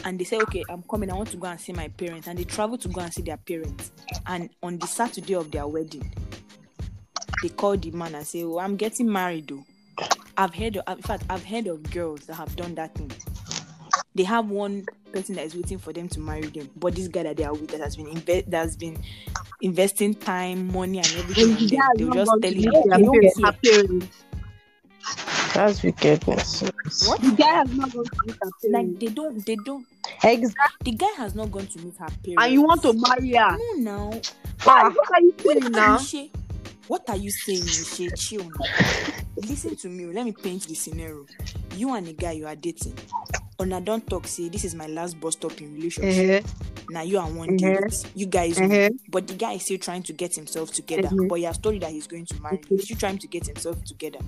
and 0.03 0.19
they 0.19 0.25
say, 0.25 0.37
"Okay, 0.39 0.63
I'm 0.69 0.83
coming. 0.83 1.09
I 1.09 1.15
want 1.15 1.29
to 1.31 1.37
go 1.37 1.47
and 1.47 1.59
see 1.59 1.71
my 1.73 1.87
parents," 1.89 2.27
and 2.27 2.37
they 2.37 2.43
travel 2.43 2.77
to 2.79 2.89
go 2.89 2.99
and 3.01 3.13
see 3.13 3.21
their 3.21 3.37
parents. 3.37 3.91
And 4.25 4.49
on 4.61 4.77
the 4.79 4.87
Saturday 4.87 5.35
of 5.35 5.51
their 5.51 5.67
wedding, 5.67 6.11
they 7.45 7.49
call 7.49 7.77
the 7.77 7.91
man 7.91 8.15
and 8.15 8.25
say, 8.25 8.43
"Oh, 8.43 8.57
I'm 8.57 8.75
getting 8.75 9.11
married, 9.11 9.47
though." 9.49 9.63
I've 10.35 10.53
heard 10.55 10.77
of, 10.77 10.97
in 10.97 11.03
fact, 11.03 11.23
I've 11.29 11.45
heard 11.45 11.67
of 11.67 11.83
girls 11.91 12.21
that 12.21 12.33
have 12.33 12.55
done 12.55 12.73
that 12.75 12.95
thing. 12.95 13.11
They 14.15 14.23
have 14.23 14.49
one 14.49 14.85
person 15.11 15.35
that 15.35 15.45
is 15.45 15.55
waiting 15.55 15.77
for 15.77 15.93
them 15.93 16.09
to 16.09 16.19
marry 16.19 16.47
them, 16.47 16.69
but 16.75 16.95
this 16.95 17.07
guy 17.07 17.21
that 17.23 17.37
they 17.37 17.43
are 17.43 17.53
with 17.53 17.69
that 17.69 17.81
has 17.81 17.95
been 17.97 18.07
invest 18.07 18.49
that 18.49 18.57
has 18.57 18.75
been 18.75 18.97
investing 19.61 20.15
time, 20.15 20.71
money, 20.73 20.97
and 20.97 21.07
everything. 21.07 21.51
And 21.51 21.57
on 21.57 21.67
the 21.67 21.67
them. 21.67 21.77
guy 21.77 21.85
has 21.85 21.97
They'll 21.97 22.11
just 22.11 22.31
gone 22.31 22.41
tell 22.41 22.51
to 22.51 22.57
you 22.57 22.71
meet 22.71 22.83
they 22.83 22.89
their 22.89 22.99
don't 23.03 23.21
care. 23.21 23.45
her 23.45 23.51
parents. 23.63 24.07
That's 25.53 25.83
wickedness. 25.83 26.61
What? 27.07 27.21
The 27.21 27.31
guy 27.37 27.45
has 27.53 27.71
not 27.73 27.93
gone 27.93 28.03
to 28.05 28.19
meet 28.25 28.35
her 28.41 28.69
Like 28.71 28.99
they 28.99 29.07
don't, 29.07 29.45
they 29.45 29.55
don't. 29.55 29.85
Exactly. 30.23 30.91
The 30.91 30.97
guy 30.97 31.11
has 31.17 31.35
not 31.35 31.51
gone 31.51 31.67
to 31.67 31.79
meet 31.79 31.93
her 31.97 32.07
parents. 32.07 32.35
and 32.43 32.53
you 32.53 32.61
want 32.63 32.81
to 32.81 32.93
marry 32.93 33.33
her. 33.35 33.57
No, 33.77 34.09
now. 34.11 34.21
Ah, 34.65 34.89
what 34.89 35.11
are 35.13 35.21
you 35.21 35.33
saying 35.45 35.71
now? 35.71 35.97
What 36.87 37.09
are 37.09 37.17
you 37.17 37.31
saying, 37.31 37.63
Michelle? 37.63 38.09
Chill. 38.15 38.51
listen 39.37 39.75
to 39.77 39.87
me. 39.89 40.05
Let 40.05 40.25
me 40.25 40.31
paint 40.31 40.67
the 40.67 40.75
scenario. 40.75 41.25
You 41.75 41.93
and 41.95 42.07
a 42.07 42.13
guy 42.13 42.33
you 42.33 42.47
are 42.47 42.55
dating. 42.55 42.95
Una 43.61 43.79
don't 43.81 44.05
talk. 44.07 44.27
Say 44.27 44.49
this 44.49 44.65
is 44.65 44.75
my 44.75 44.87
last 44.87 45.19
bus 45.19 45.33
stop 45.33 45.59
in 45.61 45.73
relationship. 45.73 46.43
Uh-huh. 46.45 46.85
Now 46.89 47.01
you 47.01 47.17
are 47.17 47.27
one 47.27 47.49
Mhm. 47.57 47.57
date. 47.89 48.05
You 48.13 48.25
guys, 48.27 48.59
Uh-huh. 48.59 48.89
but 49.09 49.27
the 49.27 49.33
guy 49.33 49.53
is 49.53 49.63
still 49.63 49.77
trying 49.79 50.03
to 50.03 50.13
get 50.13 50.35
himself 50.35 50.71
together. 50.71 51.09
But 51.27 51.35
he 51.39 51.43
has 51.45 51.57
told 51.57 51.75
you 51.75 51.81
that 51.81 51.91
he's 51.91 52.05
going 52.07 52.25
to 52.27 52.39
marry. 52.41 52.59
He's 52.69 52.83
still 52.83 52.97
trying 52.97 53.17
to 53.19 53.27
get 53.27 53.47
himself 53.47 53.83
together. 53.85 54.19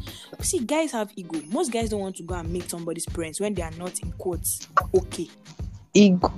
See, 0.42 0.60
guys 0.60 0.92
have 0.94 1.12
ego. 1.16 1.42
Most 1.52 1.72
guys 1.72 1.90
don't 1.90 2.00
want 2.02 2.16
to 2.18 2.24
go 2.24 2.36
and 2.36 2.52
meet 2.52 2.70
somebody's 2.70 3.06
parents 3.06 3.40
when 3.40 3.54
they 3.54 3.62
are 3.62 3.72
not 3.78 4.00
in 4.00 4.12
quotes 4.14 4.62
okay. 4.96 5.30
Ego. 5.94 6.32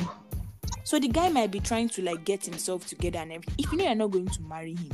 So 0.89 0.97
the 0.97 1.07
guy 1.07 1.29
might 1.29 1.51
be 1.51 1.59
trying 1.59 1.87
to 1.89 2.01
like 2.01 2.25
get 2.25 2.43
himself 2.43 2.87
together 2.87 3.19
and 3.19 3.31
everything. 3.31 3.53
If 3.59 3.71
you 3.71 3.77
know 3.77 3.83
you're 3.83 3.93
not 3.93 4.09
going 4.09 4.25
to 4.25 4.41
marry 4.41 4.73
him, 4.73 4.89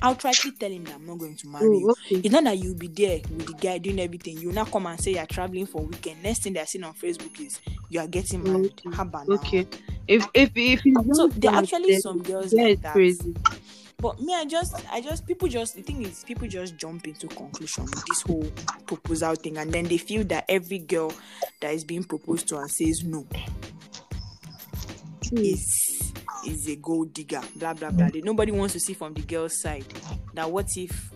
I'll 0.00 0.14
try 0.14 0.30
outrightly 0.30 0.58
tell 0.58 0.70
him 0.70 0.84
that 0.84 0.94
I'm 0.94 1.06
not 1.06 1.18
going 1.18 1.36
to 1.36 1.48
marry 1.48 1.66
oh, 1.66 1.78
you. 1.80 1.88
Oh, 1.90 1.90
okay. 1.90 2.16
It's 2.24 2.30
not 2.30 2.44
that 2.44 2.56
you'll 2.56 2.78
be 2.78 2.86
there 2.86 3.20
with 3.28 3.48
the 3.48 3.52
guy 3.52 3.76
doing 3.76 4.00
everything. 4.00 4.38
You'll 4.38 4.54
not 4.54 4.70
come 4.70 4.86
and 4.86 4.98
say 4.98 5.12
you're 5.12 5.26
traveling 5.26 5.66
for 5.66 5.82
weekend. 5.82 6.22
Next 6.22 6.44
thing 6.44 6.54
they're 6.54 6.64
seeing 6.64 6.84
on 6.84 6.94
Facebook 6.94 7.38
is 7.38 7.60
you 7.90 8.00
are 8.00 8.06
getting 8.06 8.42
married. 8.42 8.72
Okay. 8.86 8.96
How 8.96 9.02
about? 9.02 9.28
Okay. 9.28 9.66
If 10.08 10.26
if 10.32 10.52
if 10.54 10.80
So 11.12 11.28
there 11.28 11.50
are 11.50 11.58
actually 11.58 12.00
some 12.00 12.22
girls 12.22 12.54
like 12.54 12.80
that. 12.80 12.94
crazy. 12.94 13.36
But 13.98 14.18
me, 14.22 14.34
I 14.34 14.46
just, 14.46 14.74
I 14.90 15.02
just, 15.02 15.26
people 15.26 15.48
just, 15.48 15.76
the 15.76 15.82
thing 15.82 16.06
is, 16.06 16.24
people 16.24 16.48
just 16.48 16.76
jump 16.78 17.06
into 17.06 17.28
conclusion 17.28 17.84
with 17.84 18.04
this 18.06 18.22
whole 18.22 18.50
proposal 18.86 19.34
thing, 19.34 19.58
and 19.58 19.70
then 19.70 19.84
they 19.84 19.98
feel 19.98 20.24
that 20.24 20.46
every 20.48 20.78
girl 20.78 21.12
that 21.60 21.74
is 21.74 21.84
being 21.84 22.04
proposed 22.04 22.48
to 22.48 22.58
and 22.58 22.70
says 22.70 23.04
no. 23.04 23.26
Is 25.38 26.12
is 26.46 26.68
a 26.68 26.76
gold 26.76 27.12
digger. 27.12 27.42
Blah 27.56 27.74
blah 27.74 27.90
blah. 27.90 28.08
They, 28.10 28.20
nobody 28.20 28.52
wants 28.52 28.74
to 28.74 28.80
see 28.80 28.94
from 28.94 29.14
the 29.14 29.22
girl's 29.22 29.60
side 29.60 29.86
that 30.34 30.50
what 30.50 30.68
if 30.76 31.10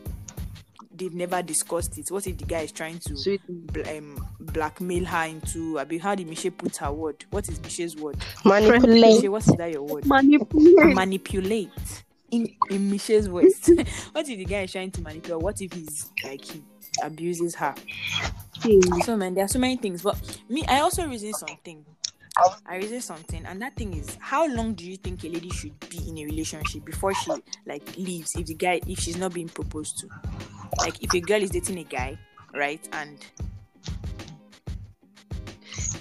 they've 0.98 1.14
never 1.14 1.42
discussed 1.42 1.96
it? 1.98 2.06
What 2.10 2.26
if 2.26 2.36
the 2.38 2.44
guy 2.44 2.60
is 2.60 2.72
trying 2.72 2.98
to 3.00 3.16
Sweet. 3.16 3.40
bl- 3.48 3.88
um, 3.88 4.26
blackmail 4.40 5.04
her 5.04 5.24
into? 5.24 5.78
I 5.78 5.84
mean, 5.84 6.00
how 6.00 6.14
did 6.14 6.28
Michelle 6.28 6.50
put 6.52 6.76
her 6.78 6.92
word? 6.92 7.24
What 7.30 7.48
is 7.48 7.60
Michelle's 7.60 7.96
word? 7.96 8.16
Manipulate. 8.44 9.16
Michelle, 9.16 9.32
what 9.32 9.46
is 9.46 9.54
that 9.56 9.70
your 9.72 9.82
word? 9.82 10.06
Manipulate. 10.06 10.94
manipulate 10.94 12.02
in 12.30 12.48
in 12.70 12.90
Michelle's 12.90 13.26
voice. 13.26 13.68
what 14.12 14.28
if 14.28 14.38
the 14.38 14.44
guy 14.44 14.62
is 14.62 14.72
trying 14.72 14.90
to 14.92 15.00
manipulate? 15.02 15.42
What 15.42 15.60
if 15.60 15.72
he's 15.72 16.10
like 16.24 16.44
he 16.44 16.62
abuses 17.02 17.54
her? 17.56 17.74
Hmm. 18.56 19.00
So 19.02 19.16
man, 19.16 19.34
there 19.34 19.44
are 19.44 19.48
so 19.48 19.58
many 19.58 19.76
things. 19.76 20.02
But 20.02 20.40
me, 20.48 20.64
I 20.66 20.80
also 20.80 21.06
reason 21.06 21.32
something. 21.34 21.84
I 22.66 22.76
reason 22.76 23.00
something, 23.00 23.44
and 23.46 23.60
that 23.62 23.74
thing 23.76 23.94
is, 23.94 24.16
how 24.20 24.46
long 24.46 24.74
do 24.74 24.88
you 24.88 24.96
think 24.96 25.24
a 25.24 25.28
lady 25.28 25.50
should 25.50 25.78
be 25.88 26.08
in 26.08 26.18
a 26.18 26.24
relationship 26.24 26.84
before 26.84 27.14
she 27.14 27.32
like 27.66 27.96
leaves? 27.96 28.36
If 28.36 28.46
the 28.46 28.54
guy, 28.54 28.80
if 28.86 29.00
she's 29.00 29.16
not 29.16 29.34
being 29.34 29.48
proposed 29.48 29.98
to, 29.98 30.08
like 30.78 31.02
if 31.02 31.12
a 31.14 31.20
girl 31.20 31.42
is 31.42 31.50
dating 31.50 31.78
a 31.78 31.84
guy, 31.84 32.18
right, 32.54 32.86
and 32.92 33.18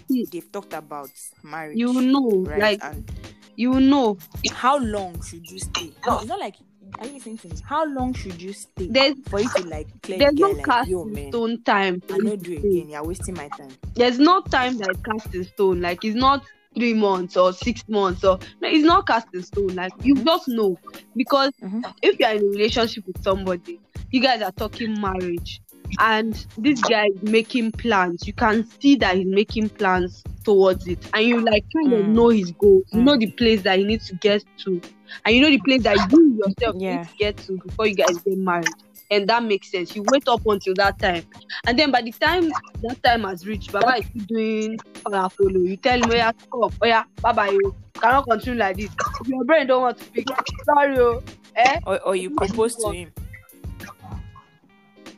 they've 0.10 0.52
talked 0.52 0.74
about 0.74 1.10
marriage, 1.44 1.78
You 1.78 2.02
know, 2.02 2.44
right, 2.48 2.60
like 2.60 2.84
and 2.84 3.12
you 3.56 3.80
know, 3.80 4.18
how 4.52 4.78
long 4.78 5.22
should 5.24 5.50
you 5.50 5.60
stay? 5.60 5.92
No, 6.06 6.20
it's 6.20 6.28
not 6.28 6.40
like 6.40 6.56
are 7.00 7.06
you 7.06 7.14
listening 7.14 7.38
to 7.40 7.48
me? 7.50 7.56
How 7.64 7.86
long 7.86 8.14
should 8.14 8.42
you 8.42 8.54
stay 8.54 8.88
there's 8.88 9.16
for 9.28 9.40
you 9.40 9.50
to 9.50 9.64
like 9.64 9.88
clear 10.02 10.20
there's 10.20 10.34
no 10.36 10.48
like, 10.50 10.66
cast 10.66 10.90
yo 10.90 11.06
man, 11.06 11.30
stone 11.30 11.64
time. 11.64 12.02
I 12.12 12.18
know 12.18 12.36
do 12.36 12.52
it 12.54 12.58
again. 12.60 12.90
You're 12.90 13.04
wasting 13.06 13.36
my 13.36 13.50
time. 13.50 13.70
There's 13.96 14.20
no 14.20 14.42
time 14.42 14.78
that 14.78 14.96
cast 15.06 15.34
in 15.34 15.44
stone. 15.46 15.82
Like 15.82 16.04
it's 16.04 16.16
not 16.16 16.44
three 16.76 16.94
months 16.94 17.38
or 17.38 17.54
six 17.54 17.84
months 17.88 18.24
or 18.24 18.40
no, 18.62 18.70
it's 18.70 18.84
not 18.86 19.08
cast 19.08 19.28
in 19.34 19.44
stone. 19.44 19.68
Like 19.76 19.94
you 20.02 20.16
Mhm. 20.16 20.26
just 20.26 20.48
know 20.48 20.78
because 21.16 21.52
Mhm. 21.64 21.84
if 22.02 22.20
you're 22.20 22.30
in 22.30 22.44
a 22.44 22.46
relationship 22.46 23.06
with 23.08 23.22
somebody, 23.24 23.80
you 24.12 24.22
guys 24.22 24.42
are 24.42 24.52
talking 24.52 25.00
marriage, 25.00 25.62
and 26.00 26.34
this 26.58 26.80
guy 26.82 27.06
is 27.08 27.22
making 27.22 27.72
plans. 27.74 28.26
You 28.28 28.34
can 28.34 28.66
see 28.82 28.96
that 28.98 29.18
he's 29.18 29.28
making 29.28 29.70
plans 29.70 30.24
towards 30.48 30.88
it, 30.88 30.98
and 31.14 31.26
you 31.28 31.42
like 31.42 31.66
kind 31.76 31.94
of 31.94 32.06
Mm. 32.06 32.14
know 32.16 32.30
his 32.30 32.52
goals. 32.54 32.86
You 32.94 33.02
Mm. 33.02 33.06
know 33.06 33.18
the 33.18 33.32
place 33.32 33.62
that 33.64 33.78
he 33.80 33.84
needs 33.84 34.08
to 34.08 34.16
get 34.16 34.44
to, 34.64 34.82
and 35.26 35.36
you 35.36 35.42
know 35.42 35.50
the 35.50 35.60
place 35.60 35.84
that 35.84 35.98
you 36.10 36.38
yourself 36.40 36.76
Yeah. 36.80 36.92
need 36.92 37.04
to 37.04 37.10
get 37.20 37.38
to 37.40 37.60
before 37.68 37.88
you 37.88 37.96
guys 37.96 38.18
get 38.26 38.38
married. 38.38 38.74
And 39.12 39.28
that 39.28 39.44
makes 39.44 39.70
sense. 39.72 39.94
You 39.96 40.04
wait 40.04 40.28
up 40.28 40.42
until 40.46 40.74
that 40.76 41.00
time, 41.00 41.24
and 41.66 41.78
then 41.78 41.92
by 41.92 42.02
the 42.02 42.14
time 42.14 42.50
that 42.50 43.04
time 43.04 43.24
has 43.24 43.46
reached, 43.46 43.74
Baba 43.74 43.98
is 43.98 44.06
still 44.06 44.26
doing 44.28 44.80
fire 45.04 45.30
follow. 45.30 45.60
You 45.60 45.76
tell 45.78 46.00
him, 46.02 46.10
oh 46.12 46.16
yeah, 46.16 46.32
come, 46.32 46.72
oh 46.82 46.86
yeah, 46.86 47.04
bye 47.22 47.34
bye, 47.34 47.50
you 47.50 47.76
cannot 48.02 48.26
continue 48.30 48.60
like 48.60 48.78
this. 48.78 48.90
If 49.20 49.28
your 49.28 49.44
brain 49.44 49.68
don't 49.68 49.82
want 49.82 49.98
to 49.98 50.04
speak, 50.06 50.28
sorry, 50.64 50.98
oh, 51.00 51.22
eh? 51.58 51.80
Or, 51.86 52.00
or 52.04 52.16
you 52.16 52.30
propose 52.30 52.76
to 52.76 52.92
him. 52.92 53.12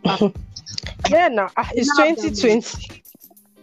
Yeah, 1.10 1.28
now 1.30 1.50
ah, 1.58 1.70
it's 1.74 1.96
2020. 1.98 3.02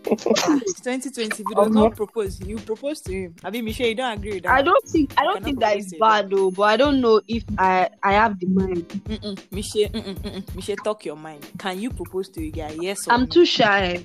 It's 0.07 0.81
2020. 0.81 1.27
If 1.27 1.39
you 1.39 1.55
does 1.55 1.71
not 1.71 1.97
propose, 1.97 2.41
you 2.41 2.59
propose 2.59 3.01
to 3.03 3.13
him. 3.13 3.35
I 3.43 3.51
mean, 3.51 3.65
Michelle, 3.65 3.89
you 3.89 3.95
don't 3.95 4.19
agree 4.19 4.35
with 4.35 4.45
that. 4.45 4.53
I 4.53 4.63
don't 4.63 4.89
think 4.89 5.13
I 5.17 5.25
don't 5.25 5.43
think 5.43 5.61
that 5.61 5.77
is 5.77 5.93
propose 5.93 5.93
is 5.95 6.01
bad 6.01 6.31
though, 6.31 6.51
but 6.51 6.63
I 6.63 6.77
don't 6.77 7.01
know 7.01 7.21
if 7.29 7.45
I 7.59 7.89
I 8.03 8.13
have 8.13 8.39
the 8.39 8.47
mind. 8.47 8.89
Mm-mm. 8.89 9.53
Michelle, 9.53 9.89
mm-mm, 9.91 10.15
mm-mm. 10.15 10.55
Michelle, 10.55 10.77
talk 10.77 11.05
your 11.05 11.17
mind. 11.17 11.47
Can 11.59 11.81
you 11.81 11.91
propose 11.91 12.29
to 12.31 12.47
a 12.47 12.51
guy? 12.51 12.77
Yes 12.81 13.07
or 13.09 13.15
I'm 13.15 13.23
no? 13.23 13.27
too 13.27 13.47
shy. 13.47 14.05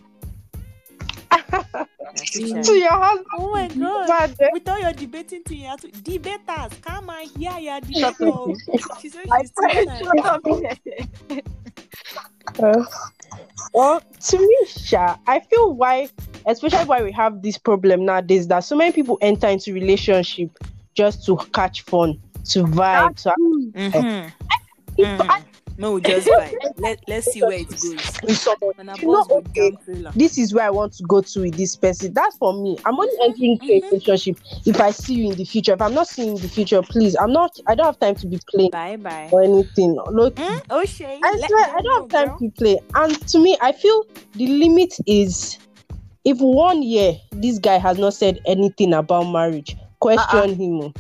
You're 1.32 2.26
too 2.26 2.48
shy. 2.48 2.62
to 2.62 2.72
your 2.74 2.92
husband. 2.92 3.28
Oh 3.38 3.52
my 3.52 3.68
god. 3.68 4.08
Bad, 4.08 4.36
eh? 4.40 4.50
With 4.54 4.70
all 4.70 4.80
your 4.80 4.94
debating 4.94 5.44
thing, 5.44 5.60
you 5.60 5.68
have 5.68 5.82
to 5.82 5.92
debaters. 5.92 6.74
Come 6.82 7.10
on 7.10 7.26
here, 7.28 7.58
yeah, 7.60 7.80
Shut 8.00 8.18
debaters. 8.18 8.64
She 9.02 9.10
said 9.10 9.28
I 9.32 9.42
she's 9.42 9.52
too 9.52 10.80
shy. 11.30 11.42
Uh, 12.62 12.84
well, 13.73 14.01
to 14.19 14.39
me, 14.39 14.58
Sha, 14.67 15.17
I 15.27 15.39
feel 15.39 15.73
why, 15.73 16.10
especially 16.45 16.86
why 16.86 17.04
we 17.04 17.12
have 17.13 17.41
this 17.41 17.58
problem 17.58 18.06
nowadays, 18.06 18.47
that 18.47 18.60
so 18.60 18.75
many 18.75 18.91
people 18.91 19.17
enter 19.21 19.47
into 19.47 19.73
relationship 19.73 20.49
just 20.93 21.25
to 21.25 21.38
catch 21.54 21.82
fun, 21.82 22.19
to 22.45 22.63
vibe. 22.63 23.17
So 23.19 23.34
Mm-hmm. 23.73 25.01
Mm-hmm. 25.01 25.51
No, 25.82 26.00
just 26.00 26.28
vibe. 26.38 26.54
Let 26.78 27.00
Let's 27.08 27.32
see 27.34 27.41
where 27.41 27.54
it 27.60 27.70
goes. 27.70 27.84
You 29.02 29.08
know, 29.08 29.26
okay. 29.32 29.72
this 30.15 30.38
is 30.38 30.54
where 30.54 30.65
I 30.65 30.70
want 30.70 30.94
to 30.94 31.04
go 31.04 31.22
to 31.22 31.41
with 31.41 31.56
this 31.56 31.76
person. 31.76 32.13
That's 32.13 32.38
for 32.38 32.54
me. 32.54 32.78
I'm 32.86 33.00
only 33.00 33.12
entering 33.24 33.58
into 33.60 33.74
a 33.74 33.82
relationship 33.91 34.38
if 34.65 34.80
I 34.80 34.91
see 34.91 35.15
you 35.15 35.32
in 35.32 35.38
the 35.38 35.44
future. 35.46 35.74
If 35.74 35.82
I'm 35.82 35.94
not 35.96 36.08
seeing 36.08 36.30
you 36.30 36.36
in 36.36 36.41
the 36.41 36.48
future, 36.50 36.82
please, 36.84 37.15
I'm 37.15 37.34
not. 37.34 37.60
I 37.67 37.74
don't 37.76 37.88
have 37.88 38.00
time 38.00 38.15
to 38.15 38.28
be 38.28 38.39
playing 38.50 38.72
Bye 38.72 38.98
bye. 38.98 39.30
or 39.32 39.44
anything. 39.44 39.96
Look, 40.12 40.36
Mm? 40.36 40.62
Oh, 40.70 40.86
Shay. 40.86 41.20
I 41.24 41.32
let 41.34 41.50
swear, 41.50 41.76
I 41.76 41.82
don't 41.82 42.12
have 42.13 42.28
time 42.28 42.38
girl. 42.38 42.39
to 42.39 42.52
play. 42.58 42.80
And 42.96 43.28
to 43.30 43.39
me, 43.39 43.58
I 43.62 43.72
feel 43.72 44.06
the 44.36 44.48
limit 44.48 44.94
is 45.08 45.58
if 46.26 46.38
one 46.39 46.84
year 46.84 47.13
this 47.32 47.58
guy 47.58 47.78
has 47.80 47.98
not 47.98 48.13
said 48.13 48.39
anything 48.46 48.94
about 48.94 49.24
marriage, 49.24 49.76
question 50.00 50.54
him. 50.56 50.82
oh. 50.84 50.94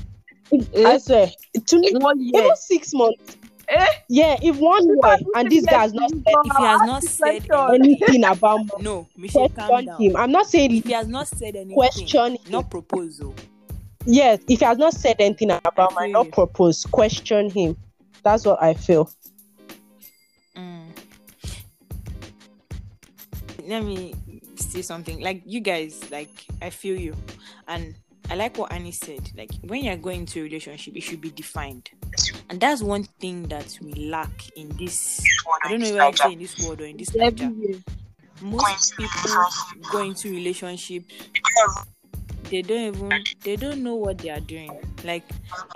If- 0.51 0.67
Eh? 0.75 0.85
I 0.85 0.97
swear, 0.97 1.27
to 1.67 1.79
me, 1.79 1.91
One 1.93 2.19
year. 2.19 2.43
even 2.43 2.55
six 2.57 2.93
months. 2.93 3.37
Eh? 3.71 3.87
Yeah, 4.09 4.35
if 4.41 4.57
one 4.57 4.85
year 4.85 5.17
and 5.35 5.49
this 5.49 5.65
guy 5.65 5.79
has 5.79 5.93
not 5.93 6.09
said 6.11 6.21
If 6.25 6.57
he 6.57 6.63
has 6.63 6.81
not 6.81 7.03
said 7.03 7.47
anything 7.73 8.23
about 8.25 8.57
marriage, 8.65 8.71
No, 8.81 9.07
Michelle, 9.15 9.47
calm 9.49 9.67
question 9.67 9.85
down. 9.85 10.01
him. 10.01 10.15
I'm 10.17 10.31
not 10.31 10.45
saying 10.47 10.75
If 10.75 10.83
he 10.85 10.91
has 10.91 11.07
not 11.07 11.27
said 11.27 11.55
anything, 11.55 11.73
question 11.73 12.31
him. 12.33 12.51
not 12.51 12.69
proposal. 12.69 13.33
Yes, 14.05 14.39
if 14.49 14.59
he 14.59 14.65
has 14.65 14.77
not 14.77 14.93
said 14.93 15.15
anything 15.19 15.51
about 15.51 15.93
my 15.95 16.07
marriage, 16.07 16.11
not 16.13 16.31
propose, 16.31 16.85
question 16.85 17.49
him. 17.49 17.77
That's 18.23 18.45
what 18.45 18.61
I 18.61 18.73
feel. 18.73 19.09
Mm. 20.57 20.87
Let 23.67 23.83
me 23.85 24.13
say 24.55 24.81
something. 24.81 25.21
Like 25.21 25.43
you 25.45 25.59
guys, 25.61 26.09
like 26.11 26.29
I 26.61 26.71
feel 26.71 26.99
you, 26.99 27.15
and 27.67 27.95
I 28.29 28.35
like 28.35 28.57
what 28.57 28.71
Annie 28.73 28.91
said. 28.91 29.31
Like 29.37 29.51
when 29.61 29.83
you're 29.83 29.95
going 29.97 30.21
into 30.21 30.39
a 30.39 30.43
relationship, 30.43 30.95
it 30.97 31.01
should 31.01 31.21
be 31.21 31.29
defined, 31.31 31.89
and 32.51 32.59
that's 32.59 32.83
one 32.83 33.05
thing 33.21 33.43
that 33.43 33.79
we 33.81 33.93
lack 33.93 34.49
in 34.57 34.67
this. 34.77 35.23
I 35.63 35.69
don't 35.69 35.79
know 35.79 35.87
if 35.87 36.01
I 36.01 36.11
say 36.11 36.33
in 36.33 36.39
this 36.39 36.59
world 36.59 36.81
or 36.81 36.85
in 36.85 36.97
this 36.97 37.09
culture. 37.09 37.49
Most 38.41 38.97
people 38.97 39.45
go 39.89 39.99
into 40.01 40.29
relationships. 40.29 41.05
They 42.49 42.61
don't 42.61 42.95
even 42.95 43.23
they 43.45 43.55
don't 43.55 43.81
know 43.81 43.95
what 43.95 44.17
they 44.17 44.31
are 44.31 44.41
doing. 44.41 44.77
Like 45.05 45.23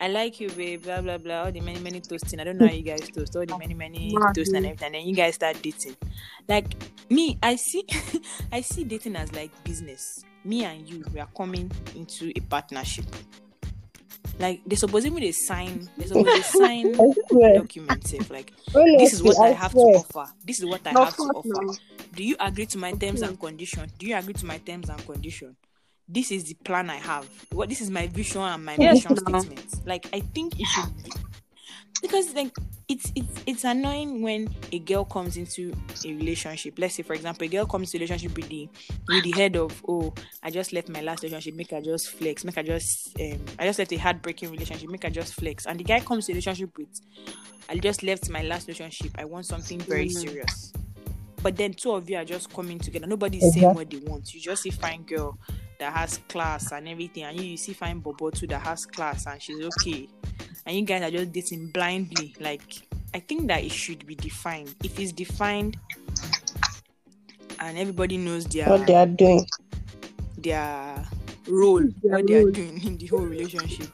I 0.01 0.09
like 0.09 0.41
you, 0.41 0.49
babe, 0.49 0.83
blah 0.83 0.99
blah 0.99 1.17
blah. 1.17 1.45
All 1.45 1.51
the 1.53 1.61
many 1.61 1.79
many 1.79 2.01
toasting. 2.01 2.41
I 2.41 2.43
don't 2.43 2.57
know 2.57 2.67
how 2.67 2.73
you 2.73 2.81
guys 2.81 3.07
toast. 3.07 3.37
All 3.37 3.45
the 3.45 3.57
many 3.57 3.73
many 3.73 4.13
toasting 4.33 4.57
and 4.57 4.65
everything. 4.65 4.87
And 4.87 4.95
then 4.95 5.07
you 5.07 5.15
guys 5.15 5.35
start 5.35 5.61
dating. 5.61 5.95
Like 6.49 6.75
me, 7.09 7.37
I 7.41 7.55
see 7.55 7.85
I 8.51 8.59
see 8.59 8.83
dating 8.83 9.15
as 9.15 9.33
like 9.33 9.51
business. 9.63 10.25
Me 10.43 10.65
and 10.65 10.85
you, 10.89 11.05
we 11.13 11.21
are 11.21 11.29
coming 11.37 11.71
into 11.95 12.33
a 12.35 12.41
partnership. 12.41 13.05
Like 14.39 14.61
they 14.65 14.75
supposed 14.75 15.05
even 15.05 15.19
they 15.21 15.31
sign. 15.31 15.89
They 15.97 16.05
supposed 16.05 16.33
they 16.33 16.41
sign 16.41 16.95
I 16.99 17.05
swear. 17.29 17.53
documents. 17.53 18.13
If 18.13 18.29
like 18.29 18.51
this 18.97 19.13
is 19.13 19.23
what 19.23 19.37
I 19.41 19.49
have 19.49 19.71
to 19.73 19.87
offer. 19.93 20.25
This 20.43 20.59
is 20.59 20.65
what 20.65 20.85
I 20.87 20.93
No 20.93 21.05
have 21.05 21.15
to 21.17 21.31
offer. 21.33 21.63
no. 21.63 21.77
Do 22.13 22.23
you 22.23 22.35
agree 22.39 22.65
to 22.67 22.77
my 22.77 22.91
terms 22.93 23.21
Okay. 23.21 23.27
and 23.27 23.39
conditions? 23.39 23.91
Do 23.97 24.05
you 24.07 24.15
agree 24.15 24.33
to 24.33 24.45
my 24.45 24.57
terms 24.59 24.89
and 24.89 25.05
conditions? 25.05 25.55
This 26.07 26.31
is 26.31 26.43
the 26.45 26.53
plan 26.55 26.89
I 26.89 26.97
have. 26.97 27.27
What 27.51 27.69
this 27.69 27.81
is 27.81 27.89
my 27.89 28.07
vision 28.07 28.41
and 28.41 28.63
my 28.63 28.77
Yes, 28.77 29.05
mission 29.05 29.15
now. 29.27 29.41
statement. 29.41 29.65
Like 29.85 30.07
I 30.13 30.19
think 30.19 30.59
it 30.59 30.67
should 30.67 31.03
be 31.03 31.11
because 32.01 32.33
like 32.35 32.51
it's 32.87 33.11
it's 33.15 33.43
it's 33.47 33.63
annoying 33.63 34.21
when 34.21 34.47
a 34.71 34.79
girl 34.79 35.05
comes 35.05 35.37
into 35.37 35.73
a 36.05 36.13
relationship. 36.13 36.77
Let's 36.77 36.95
say, 36.95 37.03
for 37.03 37.13
example, 37.13 37.45
a 37.45 37.47
girl 37.47 37.65
comes 37.65 37.91
to 37.91 37.97
a 37.97 37.99
relationship 37.99 38.35
with 38.35 38.47
the 38.49 38.69
with 39.07 39.23
the 39.23 39.31
head 39.31 39.55
of, 39.55 39.83
oh, 39.87 40.13
I 40.43 40.51
just 40.51 40.71
left 40.71 40.89
my 40.89 41.01
last 41.01 41.23
relationship, 41.23 41.55
make 41.55 41.71
her 41.71 41.81
just 41.81 42.09
flex, 42.11 42.43
make 42.43 42.55
her 42.55 42.63
just 42.63 43.19
um, 43.19 43.39
I 43.57 43.65
just 43.65 43.79
left 43.79 43.91
a 43.91 43.97
heartbreaking 43.97 44.51
relationship, 44.51 44.89
make 44.89 45.03
her 45.03 45.09
just 45.09 45.33
flex. 45.33 45.65
And 45.65 45.79
the 45.79 45.83
guy 45.83 45.99
comes 45.99 46.27
to 46.27 46.31
a 46.31 46.35
relationship 46.35 46.77
with, 46.77 46.89
I 47.67 47.77
just 47.77 48.03
left 48.03 48.29
my 48.29 48.43
last 48.43 48.67
relationship, 48.67 49.11
I 49.17 49.25
want 49.25 49.47
something 49.47 49.79
very 49.79 50.07
Mhm. 50.07 50.11
serious. 50.21 50.73
But 51.41 51.57
then 51.57 51.73
two 51.73 51.91
of 51.91 52.09
you 52.09 52.17
are 52.17 52.25
just 52.25 52.51
coming 52.53 52.79
together. 52.79 53.05
Nobody's 53.07 53.43
Exactly. 53.43 53.61
saying 53.61 53.75
what 53.75 53.89
they 53.89 53.97
want. 53.97 54.33
You 54.33 54.41
just 54.41 54.63
see 54.63 54.71
fine 54.71 55.03
girl 55.03 55.37
that 55.79 55.93
has 55.93 56.19
class 56.27 56.71
and 56.71 56.87
everything, 56.87 57.23
and 57.23 57.39
you, 57.39 57.45
you 57.51 57.57
see 57.57 57.73
fine 57.73 57.99
bobo 57.99 58.29
too 58.29 58.47
that 58.47 58.59
has 58.61 58.85
class 58.85 59.25
and 59.27 59.41
she's 59.41 59.63
okay. 59.65 60.07
And 60.65 60.75
you 60.75 60.81
guys 60.83 61.03
are 61.03 61.11
just 61.11 61.31
dating 61.31 61.67
blindly 61.67 62.35
like 62.39 62.87
i 63.13 63.19
think 63.19 63.47
that 63.47 63.63
it 63.63 63.71
should 63.71 64.05
be 64.05 64.15
defined. 64.15 64.73
If 64.83 64.99
it's 64.99 65.11
defined 65.11 65.77
and 67.59 67.77
everybody 67.77 68.17
knows 68.17 68.45
their 68.45 68.67
What 68.67 68.87
they 68.87 68.95
are 68.95 69.05
doing. 69.05 69.45
their 70.37 71.05
role 71.47 71.81
Their 72.03 72.11
what 72.11 72.27
they 72.27 72.35
are 72.43 72.51
doing 72.51 72.83
in 72.83 72.97
the 72.97 73.07
whole 73.07 73.19
relationship 73.21 73.87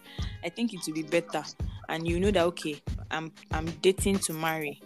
i 0.44 0.50
think 0.50 0.74
it 0.74 0.80
will 0.88 0.94
be 0.94 1.04
better. 1.04 1.44
And 1.90 2.08
you 2.08 2.20
know 2.20 2.32
that 2.32 2.46
okay 2.46 2.82
i'm 3.12 3.32
i'm 3.52 3.66
dating 3.82 4.20
to 4.20 4.34
marry 4.34 4.82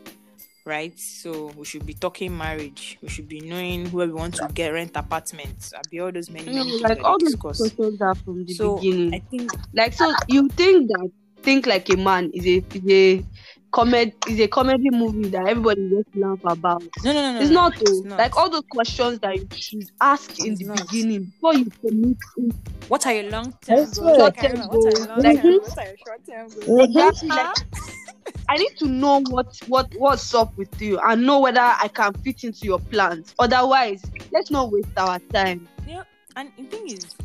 right 0.65 0.99
so 0.99 1.51
we 1.55 1.63
should 1.63 1.85
be 1.85 1.93
talking 1.93 2.35
marriage 2.35 2.97
we 3.01 3.07
should 3.07 3.27
be 3.27 3.39
knowing 3.39 3.85
where 3.91 4.07
we 4.07 4.13
want 4.13 4.33
to 4.33 4.47
get 4.53 4.69
rent 4.73 4.91
apartments 4.95 5.73
I'll 5.75 5.81
be 5.91 5.99
all 5.99 6.11
those 6.11 6.29
many, 6.29 6.45
many 6.45 6.59
mm, 6.71 6.81
know, 6.81 6.87
like 6.87 7.03
all 7.03 7.19
they 7.19 7.25
those 7.25 7.35
questions 7.35 8.01
are 8.01 8.15
from 8.15 8.45
the 8.45 8.53
so 8.53 8.75
beginning. 8.77 9.13
i 9.13 9.19
think 9.19 9.51
like 9.73 9.93
so 9.93 10.11
you 10.27 10.49
think 10.49 10.87
that 10.89 11.11
think 11.43 11.67
like 11.67 11.87
a 11.91 11.97
man 11.97 12.31
is 12.33 12.45
a 12.47 12.63
is 12.73 12.89
a 12.89 13.23
comedy 13.71 14.13
is 14.29 14.39
a 14.39 14.47
comedy 14.47 14.89
movie 14.89 15.29
that 15.29 15.47
everybody 15.47 15.89
just 15.89 16.15
laugh 16.15 16.39
about. 16.45 16.81
no 17.03 17.11
no 17.13 17.21
no 17.21 17.33
no 17.33 17.41
it's 17.41 17.49
no, 17.49 17.55
not 17.61 17.73
though. 17.75 17.81
it's 17.81 17.91
oh. 17.91 18.07
not. 18.07 18.17
Like 18.17 18.37
all 18.37 18.49
those 18.49 18.63
questions 18.71 19.19
that 19.19 19.35
you 19.35 19.47
should 19.51 19.91
ask 19.99 20.39
in 20.39 20.53
It's 20.53 20.61
the 20.61 20.67
not. 20.67 20.77
beginning 20.89 21.25
before 21.25 21.53
you 21.55 21.65
commit 21.65 22.17
in 22.37 22.51
What 22.87 23.05
are 23.05 23.13
your 23.13 23.29
long 23.29 23.53
term 23.61 23.75
goals? 23.75 23.95
Short-term 23.95 24.19
what 24.21 24.37
are 24.37 24.55
your 24.55 24.67
goals. 24.67 25.07
long 25.07 25.21
term? 25.21 25.59
What 25.61 25.77
are 25.77 25.85
your 25.85 25.97
short 26.05 26.21
term 26.25 26.47
goals? 26.47 26.89
Exactly, 26.89 27.29
like, 27.29 27.55
I 28.47 28.57
need 28.57 28.77
to 28.77 28.87
know 28.87 29.21
what 29.29 29.57
what 29.67 29.91
what's 29.97 30.33
up 30.33 30.55
with 30.57 30.81
you 30.81 30.99
and 30.99 31.25
know 31.25 31.39
whether 31.39 31.61
I 31.61 31.87
can 31.87 32.13
fit 32.13 32.43
into 32.43 32.65
your 32.65 32.79
plans. 32.79 33.33
Otherwise, 33.39 34.03
let's 34.31 34.51
not 34.51 34.71
waste 34.71 34.89
our 34.97 35.19
time. 35.33 35.67
Yeah, 35.87 36.03
and 36.35 36.51
the 36.57 36.63
thing 36.63 36.89
is, 36.89 37.15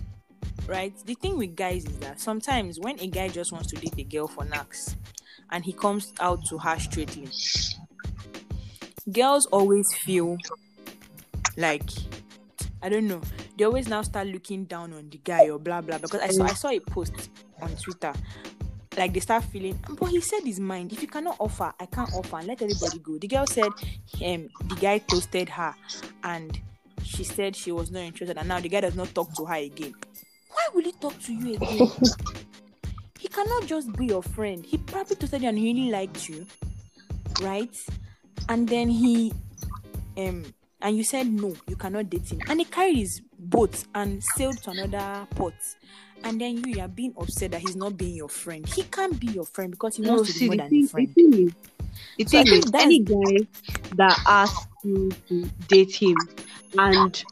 right? 0.66 0.94
The 1.04 1.14
thing 1.14 1.36
with 1.36 1.56
guys 1.56 1.84
is 1.84 1.98
that 1.98 2.20
sometimes 2.20 2.80
when 2.80 2.98
a 3.00 3.06
guy 3.06 3.28
just 3.28 3.52
wants 3.52 3.68
to 3.68 3.76
date 3.76 3.94
a 3.98 4.04
girl 4.04 4.28
for 4.28 4.44
knacks, 4.44 4.96
and 5.50 5.64
he 5.64 5.72
comes 5.72 6.12
out 6.20 6.44
to 6.46 6.58
her 6.58 6.78
straightly, 6.78 7.28
girls 9.12 9.46
always 9.46 9.92
feel 9.94 10.38
like 11.56 11.90
I 12.82 12.88
don't 12.88 13.06
know. 13.06 13.20
They 13.58 13.64
always 13.64 13.88
now 13.88 14.00
start 14.02 14.28
looking 14.28 14.64
down 14.64 14.94
on 14.94 15.10
the 15.10 15.18
guy 15.18 15.50
or 15.50 15.58
blah 15.58 15.82
blah. 15.82 15.98
Because 15.98 16.20
I 16.20 16.28
saw 16.28 16.44
I 16.44 16.54
saw 16.54 16.68
a 16.70 16.80
post 16.80 17.30
on 17.60 17.70
Twitter. 17.76 18.14
Like 19.00 19.14
they 19.14 19.20
start 19.20 19.44
feeling, 19.44 19.78
but 19.98 20.10
he 20.10 20.20
said 20.20 20.40
his 20.44 20.60
mind. 20.60 20.92
If 20.92 21.00
you 21.00 21.08
cannot 21.08 21.36
offer, 21.38 21.72
I 21.80 21.86
can't 21.86 22.12
offer. 22.12 22.36
And 22.36 22.48
let 22.48 22.60
everybody 22.60 22.98
go. 22.98 23.16
The 23.16 23.28
girl 23.28 23.46
said, 23.46 23.72
um, 24.22 24.50
the 24.68 24.76
guy 24.78 24.98
toasted 24.98 25.48
her, 25.48 25.74
and 26.22 26.60
she 27.02 27.24
said 27.24 27.56
she 27.56 27.72
was 27.72 27.90
not 27.90 28.00
interested, 28.00 28.36
and 28.36 28.46
now 28.46 28.60
the 28.60 28.68
guy 28.68 28.82
does 28.82 28.96
not 28.96 29.14
talk 29.14 29.34
to 29.36 29.46
her 29.46 29.54
again. 29.54 29.94
Why 30.50 30.68
will 30.74 30.82
he 30.82 30.92
talk 30.92 31.18
to 31.18 31.32
you 31.32 31.54
again? 31.54 31.88
he 33.18 33.28
cannot 33.28 33.64
just 33.64 33.90
be 33.94 34.04
your 34.04 34.22
friend. 34.22 34.66
He 34.66 34.76
probably 34.76 35.16
toasted 35.16 35.40
you 35.40 35.48
and 35.48 35.56
he 35.56 35.72
really 35.72 35.90
liked 35.90 36.28
you, 36.28 36.46
right? 37.40 37.74
And 38.50 38.68
then 38.68 38.90
he, 38.90 39.32
um, 40.18 40.44
and 40.82 40.94
you 40.94 41.04
said 41.04 41.26
no, 41.26 41.56
you 41.66 41.76
cannot 41.76 42.10
date 42.10 42.30
him, 42.30 42.42
and 42.48 42.58
he 42.58 42.66
carried 42.66 42.98
his 42.98 43.22
boat 43.38 43.82
and 43.94 44.22
sailed 44.36 44.62
to 44.64 44.72
another 44.72 45.26
port. 45.30 45.54
And 46.24 46.40
then 46.40 46.56
you, 46.58 46.72
you 46.74 46.80
are 46.80 46.88
being 46.88 47.14
upset 47.18 47.50
that 47.52 47.60
he's 47.60 47.76
not 47.76 47.96
being 47.96 48.14
your 48.14 48.28
friend. 48.28 48.68
He 48.68 48.82
can't 48.84 49.18
be 49.18 49.28
your 49.28 49.44
friend 49.46 49.70
because 49.70 49.96
he 49.96 50.02
No, 50.02 50.16
wants 50.16 50.32
to 50.32 50.38
see 50.38 50.44
be 50.44 50.46
more 50.48 50.56
the 50.56 50.62
than 50.62 50.70
thing, 50.70 50.84
a 50.84 50.86
the 50.86 50.90
friend. 50.90 51.14
thing 51.14 51.46
is, 51.46 51.52
the 52.18 52.24
So 52.26 52.38
thing 52.38 52.52
is, 52.52 52.72
any 52.74 52.98
guy 53.00 53.46
that 53.96 54.20
asks 54.26 54.66
you 54.84 55.10
to 55.28 55.50
date 55.66 55.94
him 55.94 56.28
and 56.78 57.24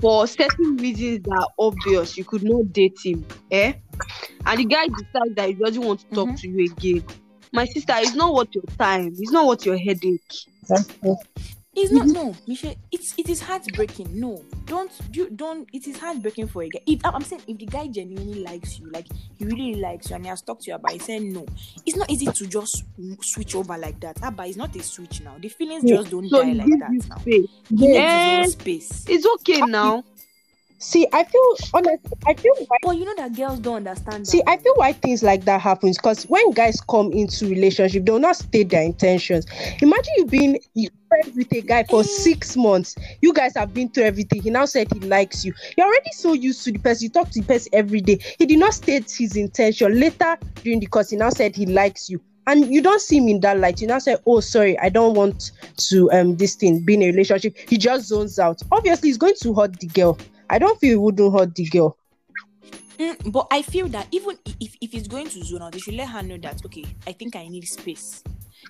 for 0.00 0.26
certain 0.26 0.76
reasons 0.76 1.20
that 1.24 1.36
are 1.36 1.48
obvious, 1.58 2.16
you 2.16 2.24
could 2.24 2.42
not 2.42 2.72
date 2.72 2.98
him, 3.04 3.24
eh? 3.50 3.74
And 4.46 4.60
the 4.60 4.64
guy 4.64 4.86
decides 4.88 5.34
that 5.36 5.48
he 5.48 5.54
doesn't 5.54 5.82
want 5.82 6.00
to 6.00 6.06
talk 6.14 6.28
Mhm. 6.28 6.36
to 6.36 6.48
you 6.48 6.64
again. 6.72 7.04
My 7.52 7.64
sister, 7.66 7.94
it's 7.96 8.14
not 8.14 8.34
worth 8.34 8.48
your 8.54 8.64
time. 8.78 9.14
It's 9.18 9.30
not 9.32 9.46
worth 9.46 9.66
your 9.66 9.76
headache. 9.78 10.20
Exactly. 10.62 11.14
It's 11.80 11.92
not 11.92 12.06
mm-hmm. 12.06 12.12
no, 12.12 12.34
Michelle. 12.48 12.74
It's 12.90 13.14
it 13.16 13.28
is 13.28 13.40
heartbreaking. 13.40 14.08
No, 14.18 14.44
don't 14.64 14.90
you 15.12 15.30
don't. 15.30 15.68
It 15.72 15.86
is 15.86 15.96
heartbreaking 15.96 16.48
for 16.48 16.64
a 16.64 16.68
guy. 16.68 16.80
If 16.86 17.00
I'm 17.04 17.22
saying 17.22 17.42
if 17.46 17.56
the 17.58 17.66
guy 17.66 17.86
genuinely 17.86 18.42
likes 18.42 18.80
you, 18.80 18.90
like 18.90 19.06
he 19.36 19.44
really 19.44 19.76
likes 19.76 20.10
you, 20.10 20.16
and 20.16 20.24
he 20.24 20.28
has 20.28 20.42
talked 20.42 20.62
to 20.64 20.70
you 20.72 20.74
about, 20.74 20.94
it, 20.94 21.02
saying 21.02 21.32
no, 21.32 21.46
it's 21.86 21.96
not 21.96 22.10
easy 22.10 22.26
to 22.26 22.46
just 22.48 22.84
switch 23.22 23.54
over 23.54 23.78
like 23.78 24.00
that. 24.00 24.20
Abba, 24.22 24.46
it's 24.46 24.56
not 24.56 24.74
a 24.74 24.82
switch 24.82 25.20
now. 25.20 25.36
The 25.40 25.48
feelings 25.48 25.84
Yeah. 25.84 25.98
just 25.98 26.10
don't 26.10 26.28
So 26.28 26.42
die 26.42 26.52
like 26.52 26.76
that 26.78 26.96
now. 27.08 27.16
space. 27.20 27.48
He 27.76 27.96
his 27.96 28.26
own 28.26 28.48
space. 28.48 29.04
It's 29.08 29.26
okay 29.26 29.60
now. 29.62 30.02
See, 30.80 31.08
I 31.12 31.24
feel 31.24 31.56
honestly, 31.74 31.98
I 32.26 32.34
feel 32.34 32.52
why 32.68 32.76
But 32.82 32.96
you 32.96 33.04
know 33.04 33.14
that 33.16 33.34
girls 33.34 33.58
don't 33.58 33.76
understand. 33.88 34.28
See. 34.28 34.42
I 34.46 34.56
feel 34.58 34.74
why 34.76 34.92
things 34.92 35.24
like 35.24 35.44
that 35.44 35.60
happens 35.60 35.96
because 35.98 36.22
when 36.24 36.52
guys 36.52 36.80
come 36.80 37.10
into 37.12 37.48
relationship, 37.48 38.04
they'll 38.06 38.20
not 38.20 38.36
state 38.36 38.68
their 38.70 38.82
intentions. 38.84 39.44
Imagine 39.82 40.12
you 40.18 40.26
being 40.26 40.58
you 40.74 40.88
friends 41.08 41.36
with 41.36 41.52
a 41.52 41.62
guy 41.62 41.82
for 41.84 42.00
Eh. 42.00 42.04
six 42.04 42.56
months. 42.56 42.94
You 43.22 43.32
guys 43.32 43.54
have 43.56 43.74
been 43.74 43.88
through 43.88 44.04
everything. 44.04 44.40
He 44.40 44.50
now 44.50 44.66
said 44.66 44.86
he 44.92 45.00
likes 45.00 45.44
you. 45.44 45.52
You're 45.76 45.86
already 45.88 46.12
so 46.12 46.32
used 46.32 46.62
to 46.64 46.72
the 46.72 46.78
person. 46.78 47.04
You 47.06 47.10
talk 47.10 47.30
to 47.30 47.40
the 47.40 47.46
person 47.46 47.70
every 47.72 48.00
day. 48.00 48.20
He 48.38 48.46
did 48.46 48.60
not 48.60 48.74
state 48.74 49.10
his 49.10 49.34
intention. 49.34 49.98
Later 49.98 50.36
during 50.62 50.78
the 50.78 50.86
course, 50.86 51.10
he 51.10 51.16
now 51.16 51.30
said 51.30 51.56
he 51.56 51.66
likes 51.66 52.08
you. 52.08 52.20
And 52.46 52.72
you 52.72 52.80
don't 52.80 53.00
see 53.00 53.16
him 53.18 53.28
in 53.28 53.40
that 53.40 53.58
light. 53.58 53.80
You 53.80 53.88
now 53.88 53.98
say, 53.98 54.16
"Oh, 54.26 54.38
sorry, 54.40 54.78
I 54.78 54.90
don't 54.90 55.14
want 55.14 55.50
to 55.88 56.10
um 56.12 56.36
this 56.36 56.54
thing 56.54 56.80
be 56.80 56.94
in 56.94 57.02
a 57.02 57.06
relationship." 57.06 57.56
He 57.68 57.76
just 57.78 58.06
zones 58.06 58.38
out. 58.38 58.62
Obviously, 58.70 59.08
he's 59.08 59.18
going 59.18 59.34
to 59.42 59.54
hurt 59.54 59.78
the 59.80 59.88
girl. 59.88 60.16
I 60.50 60.58
don't 60.58 60.78
feel 60.80 60.90
he 60.90 60.96
wouldn't 60.96 61.32
hurt 61.32 61.54
the 61.54 61.64
girl. 61.68 61.96
Mm, 62.98 63.30
but 63.32 63.46
I 63.50 63.62
feel 63.62 63.86
that 63.88 64.08
even 64.10 64.36
if 64.60 64.74
if 64.80 64.92
it's 64.94 65.06
going 65.06 65.28
to 65.28 65.44
zone 65.44 65.62
out, 65.62 65.72
they 65.72 65.78
should 65.78 65.94
let 65.94 66.08
her 66.08 66.22
know 66.22 66.36
that 66.38 66.64
okay, 66.66 66.84
I 67.06 67.12
think 67.12 67.36
I 67.36 67.46
need 67.46 67.66
space. 67.66 68.22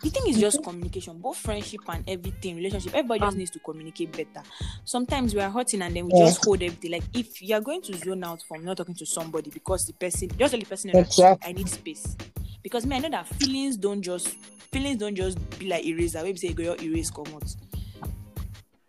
The 0.03 0.11
thing 0.11 0.25
is 0.29 0.39
just 0.39 0.63
communication, 0.63 1.19
both 1.19 1.39
friendship 1.39 1.81
and 1.89 2.05
everything, 2.09 2.57
relationship. 2.57 2.95
Everybody 2.95 3.21
just 3.21 3.33
Um, 3.33 3.39
needs 3.39 3.51
to 3.53 3.59
communicate 3.61 4.13
better. 4.13 4.47
Sometimes 4.85 5.35
we 5.35 5.41
are 5.41 5.51
hurting 5.51 5.83
and 5.83 5.97
then 5.97 6.07
we 6.07 6.13
Yeah. 6.13 6.27
just 6.27 6.45
hold 6.45 6.63
everything. 6.63 6.93
Like 6.93 7.05
if 7.15 7.41
you 7.43 7.55
are 7.55 7.61
going 7.61 7.83
to 7.83 7.97
zone 7.97 8.23
out 8.23 8.43
from 8.47 8.65
not 8.65 8.77
talking 8.77 8.95
to 8.95 9.07
somebody 9.07 9.51
because 9.51 9.87
the 9.87 9.95
person, 9.95 10.29
just 10.39 10.53
the 10.53 10.61
person 10.65 10.91
Exactly. 10.95 11.49
I 11.49 11.53
need 11.53 11.69
space. 11.69 12.17
Because 12.63 12.85
me, 12.87 12.97
I 12.97 12.99
know 13.01 13.09
that 13.11 13.27
feelings 13.27 13.77
don't 13.77 14.03
just 14.03 14.29
feelings 14.73 14.99
don't 14.99 15.17
just 15.17 15.39
be 15.59 15.69
like 15.69 15.85
eraser. 15.87 16.23
Maybe 16.23 16.39
say 16.39 16.53
go 16.53 16.63
your 16.63 16.77
erase 16.83 17.11
come 17.11 17.27
out. 17.35 17.45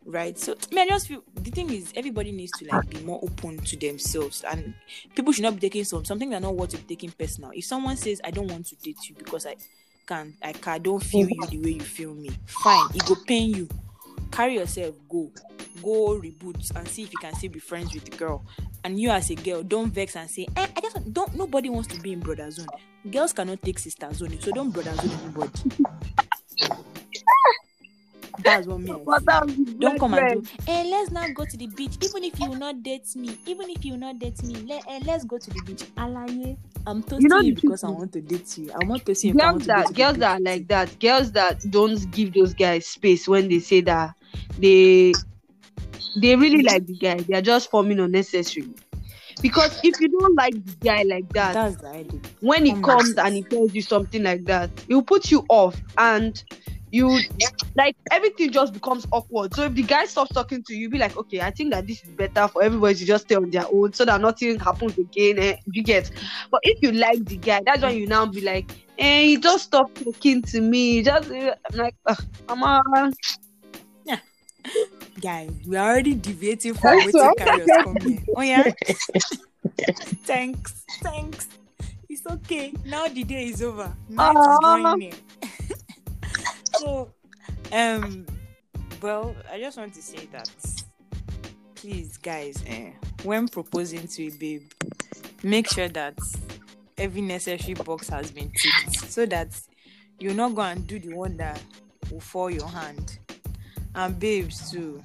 Right. 0.10 0.36
So 0.39 0.56
me, 0.72 0.82
I 0.82 0.88
just 0.88 1.08
feel 1.08 1.22
the 1.36 1.52
thing 1.52 1.69
is 1.69 1.93
everybody 1.95 2.32
needs 2.32 2.52
to 2.54 2.65
like 2.65 2.89
be 2.89 3.00
more 3.02 3.19
open 3.22 3.60
to 3.60 3.78
themselves 3.78 4.43
and 4.43 4.74
people 5.13 5.32
should 5.32 5.43
not 5.43 5.54
be 5.54 5.60
taking 5.60 5.84
some 5.84 6.04
something 6.04 6.32
they're 6.32 6.39
not 6.39 6.56
worth 6.56 6.74
of 6.74 6.88
taking 6.88 7.12
personal. 7.12 7.52
If 7.54 7.65
someone 7.65 7.95
says 7.95 8.19
I 8.24 8.32
don't 8.32 8.48
want 8.48 8.65
to 8.67 8.76
date 8.78 8.98
you 9.08 9.13
because 9.15 9.45
I 9.45 9.56
can't, 10.08 10.34
I 10.41 10.54
can, 10.54 10.74
I 10.74 10.78
don't 10.80 11.00
feel 11.00 11.30
you 11.30 11.45
the 11.48 11.60
way 11.60 11.69
you 11.74 11.82
feel 11.82 12.15
me, 12.15 12.32
fine, 12.48 12.89
it 12.95 13.06
go 13.06 13.15
pain 13.28 13.54
you. 13.54 13.69
Carry 14.32 14.56
yourself, 14.56 14.95
go, 15.08 15.32
go 15.84 16.19
reboot 16.19 16.76
and 16.76 16.88
see 16.88 17.04
if 17.04 17.13
you 17.13 17.19
can 17.19 17.36
still 17.36 17.52
be 17.52 17.60
friends 17.60 17.93
with 17.93 18.06
the 18.06 18.17
girl. 18.17 18.43
And 18.84 19.00
you 19.00 19.12
as 19.12 19.30
a 19.30 19.36
girl, 19.36 19.62
don't 19.62 19.93
vex 19.93 20.15
and 20.15 20.30
say, 20.30 20.48
eh, 20.56 20.67
I 20.76 20.82
just 20.82 21.13
don't. 21.13 21.36
Nobody 21.36 21.69
wants 21.69 21.93
to 21.93 22.02
be 22.02 22.13
in 22.13 22.19
brother 22.19 22.50
zone. 22.50 22.67
Girls 23.12 23.34
cannot 23.34 23.62
take 23.62 23.78
sister 23.78 24.12
zone, 24.12 24.39
so 24.39 24.52
don't 24.52 24.72
brother 24.72 24.95
zone 24.95 25.19
anybody. 25.24 25.86
That's 28.43 28.67
what 28.67 28.80
me. 28.80 28.91
I 28.91 28.97
But 29.06 29.25
that 29.25 29.80
Don't 29.80 29.99
come 29.99 30.13
and 30.13 30.43
do. 30.43 30.49
Eh, 30.67 30.84
let's 30.89 31.12
now 31.12 31.28
go 31.30 31.45
to 31.45 31.58
the 31.58 31.67
beach. 31.67 31.97
Even 32.02 32.23
if 32.23 32.39
you 32.39 32.49
will 32.49 32.56
not 32.56 32.84
date 32.84 33.15
me, 33.15 33.38
even 33.45 33.69
if 33.69 33.84
you 33.86 33.93
will 33.93 33.99
not 33.99 34.19
date 34.19 34.41
me, 34.43 34.56
let 34.67 34.84
eh, 34.88 34.99
let's 35.06 35.25
go 35.25 35.38
to 35.38 35.49
the 35.49 35.62
beach. 35.62 35.84
Alaye, 35.97 36.58
I'm 36.86 37.04
toasting 37.04 37.21
you, 37.23 37.30
know 37.30 37.41
the 37.41 37.52
because 37.54 37.84
I 37.84 37.89
want 37.89 38.13
to 38.13 38.21
date 38.21 38.58
you. 38.58 38.71
I'm 38.73 38.88
not 38.88 39.06
toasting 39.06 39.34
you 39.34 39.41
I 39.41 39.52
girls 39.52 39.52
want 39.52 39.63
to 39.63 39.67
go 39.67 39.73
that 39.73 39.88
to 39.88 39.93
the 39.93 39.97
girls 39.99 40.17
that 40.17 40.38
are 40.38 40.41
like 40.41 40.67
that 40.67 40.99
girls 40.99 41.32
that 41.34 41.71
don't 41.71 42.12
give 42.12 42.34
those 42.34 42.54
guys 42.54 42.88
space 42.88 43.28
when 43.28 43.49
they 43.49 43.60
say 43.60 43.82
that 43.82 44.15
they 44.58 45.13
they 46.21 46.36
really 46.36 46.63
like 46.63 46.86
the 46.86 46.97
guy 46.97 47.17
they 47.17 47.36
are 47.36 47.41
just 47.41 47.69
forming 47.69 47.99
unnecessary 47.99 48.67
because 49.41 49.80
if 49.84 49.99
you 49.99 50.08
don't 50.10 50.36
like 50.36 50.54
the 50.54 50.75
guy 50.86 51.04
like 51.04 51.32
that 51.34 51.54
That's 51.54 51.75
the 51.78 51.88
idea. 51.89 52.19
when 52.41 52.65
he 52.65 52.71
Come 52.73 52.84
comes 52.84 53.15
and 53.15 53.36
he 53.36 53.43
tells 53.43 53.73
you 53.73 53.82
something 53.82 54.23
like 54.23 54.45
that 54.45 54.69
he'll 54.88 55.04
put 55.04 55.32
you 55.32 55.45
off 55.49 55.80
and 55.97 56.43
you 56.91 57.19
like 57.75 57.95
everything 58.12 58.52
just 58.52 58.73
becomes 58.73 59.06
awkward. 59.12 59.54
So 59.54 59.63
if 59.63 59.73
the 59.73 59.84
guy 59.84 60.06
stops 60.06 60.32
talking 60.34 60.63
to 60.63 60.75
you, 60.75 60.89
be 60.89 60.97
like, 60.97 61.15
okay, 61.17 61.41
I 61.41 61.52
think 61.52 61.71
that 61.73 61.88
this 61.88 62.04
is 62.04 62.10
better 62.10 62.47
for 62.47 62.63
everybody 62.63 62.95
to 62.95 63.06
just 63.06 63.25
stay 63.25 63.36
on 63.36 63.49
their 63.49 63.65
own 63.71 63.93
so 63.93 64.06
that 64.06 64.19
nothing 64.21 64.60
happens 64.60 64.97
again. 64.97 65.38
Eh, 65.39 65.58
you 65.71 65.84
get. 65.84 66.12
But 66.52 66.62
if 66.63 66.82
you 66.82 66.91
like 66.91 67.25
the 67.25 67.38
guy, 67.38 67.62
that's 67.65 67.82
when 67.82 67.97
you 67.97 68.08
now 68.08 68.25
be 68.25 68.41
like, 68.41 68.71
eh, 68.97 69.21
he 69.23 69.38
just 69.38 69.65
stop 69.65 69.93
talking 69.95 70.41
to 70.43 70.62
me. 70.62 71.04
Just 71.04 71.30
eh, 71.32 71.54
I'm 71.71 71.78
like, 71.78 71.95
"Ugh, 72.06 72.23
I'm 72.47 72.63
uh, 72.63 73.12
Guys, 75.21 75.52
we 75.67 75.75
are 75.75 75.91
already 75.91 76.13
deviating 76.15 76.73
from 76.75 76.97
waiting 76.97 77.12
what- 77.13 77.38
carriers 77.38 77.67
come. 77.84 77.97
Oh 78.36 78.41
yeah. 78.41 78.71
thanks, 80.23 80.86
thanks. 81.02 81.49
It's 82.08 82.25
okay. 82.25 82.73
Now 82.86 83.08
the 83.08 83.23
day 83.23 83.47
is 83.47 83.62
over. 83.62 83.93
Night 84.10 84.32
is 84.32 84.38
Aw. 84.38 84.60
drawing 84.62 84.99
near. 84.99 85.12
So, 86.80 87.12
um, 87.74 88.26
well, 89.02 89.36
I 89.52 89.60
just 89.60 89.78
want 89.78 89.94
to 89.96 90.02
say 90.02 90.28
that, 90.32 90.50
please, 91.76 92.18
guys, 92.18 92.63
eh, 92.68 92.92
when 93.24 93.48
proposing 93.48 94.08
to 94.08 94.28
a 94.28 94.30
babe, 94.32 94.72
make 95.44 95.70
sure 95.70 95.89
that 95.89 96.18
every 96.98 97.22
necessary 97.22 97.74
box 97.74 98.08
has 98.10 98.32
been 98.32 98.52
ticked, 98.62 99.12
so 99.12 99.26
that 99.26 99.60
you're 100.20 100.34
not 100.34 100.56
going 100.56 100.86
to 100.86 101.00
do 101.00 101.00
the 101.00 101.15
one 101.15 101.36
that 101.38 101.62
will 102.12 102.20
fall 102.20 102.50
your 102.50 102.68
hand. 102.68 103.20
And 103.96 104.18
babes 104.20 104.72
too, 104.72 105.04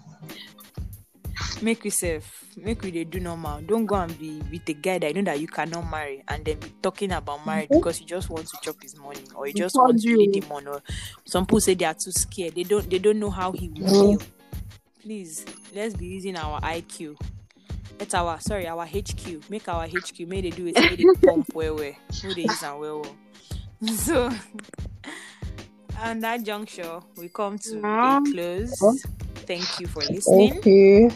make 1.64 1.84
yourself 1.84 2.44
make 2.56 2.82
we 2.82 2.90
dey 2.90 3.04
do 3.04 3.18
normal. 3.20 3.60
Don't 3.62 3.86
go 3.86 3.96
and 3.96 4.16
be 4.18 4.40
with 4.50 4.68
a 4.68 4.74
guy 4.74 4.98
that 4.98 5.08
you 5.14 5.22
know 5.22 5.30
that 5.32 5.40
you 5.40 5.48
cannot 5.48 5.90
marry 5.90 6.22
and 6.28 6.44
then 6.44 6.58
be 6.60 6.68
talking 6.82 7.12
about 7.12 7.44
marriage 7.46 7.68
because 7.70 8.00
you 8.00 8.06
just 8.06 8.28
want 8.30 8.46
to 8.46 8.56
chop 8.62 8.76
his 8.82 8.96
money 8.98 9.22
or 9.34 9.46
you 9.46 9.54
just 9.54 9.74
want 9.74 10.00
to 10.00 10.08
you. 10.08 10.18
lead 10.18 10.36
him 10.44 10.52
on 10.52 10.66
or 10.68 10.82
some 11.24 11.46
people 11.46 11.60
say 11.60 11.74
they 11.74 11.84
are 11.86 11.94
too 11.94 12.12
scared. 12.12 12.54
They 12.54 12.64
don't 12.64 12.88
they 12.88 12.98
don't 12.98 13.18
know 13.18 13.30
how 13.30 13.52
he 13.52 13.68
will 13.68 13.88
feel. 14.18 14.26
Please 15.02 15.44
let's 15.74 15.94
be 15.94 16.06
using 16.06 16.36
our 16.36 16.60
iq 16.60 17.16
it's 18.00 18.14
our 18.14 18.40
sorry 18.40 18.66
our 18.66 18.86
hq 18.86 19.48
make 19.50 19.68
our 19.68 19.86
hq 19.86 20.26
make 20.26 20.42
they 20.44 20.50
do 20.50 20.66
it 20.66 20.74
make 20.76 20.96
they 20.98 21.26
pump 21.26 21.46
well 21.54 21.74
well. 21.76 21.92
Make 22.24 22.36
they 22.36 22.42
use 22.42 22.62
am 22.62 22.78
well 22.78 23.00
well. 23.02 23.16
So 23.96 24.30
on 26.00 26.20
that 26.20 26.42
juncture 26.44 27.00
we 27.16 27.28
come 27.28 27.58
to 27.58 27.78
a 27.78 28.20
close. 28.32 29.04
Thank 29.46 29.78
you 29.80 29.86
for 29.86 30.00
listening. 30.00 30.58
Okay. 30.58 31.10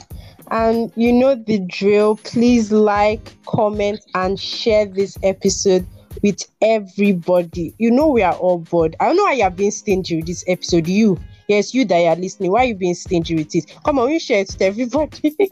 And 0.50 0.92
you 0.96 1.12
know 1.12 1.34
the 1.34 1.58
drill. 1.60 2.16
Please 2.16 2.72
like, 2.72 3.32
comment, 3.46 4.00
and 4.14 4.38
share 4.38 4.86
this 4.86 5.16
episode 5.22 5.86
with 6.22 6.48
everybody. 6.62 7.74
You 7.78 7.90
know 7.90 8.08
we 8.08 8.22
are 8.22 8.34
all 8.34 8.58
bored. 8.58 8.96
I 9.00 9.06
don't 9.06 9.16
know 9.16 9.24
why 9.24 9.34
you're 9.34 9.50
being 9.50 9.70
stingy 9.70 10.16
with 10.16 10.26
this 10.26 10.44
episode. 10.46 10.86
You, 10.86 11.18
yes, 11.48 11.74
you 11.74 11.84
that 11.86 12.06
are 12.06 12.16
listening. 12.16 12.52
Why 12.52 12.60
are 12.60 12.66
you 12.66 12.74
being 12.74 12.94
stingy 12.94 13.36
with 13.36 13.54
it? 13.54 13.74
Come 13.84 13.98
on, 13.98 14.08
we 14.08 14.18
share 14.18 14.40
it 14.40 14.48
to 14.48 14.64
everybody. 14.64 15.36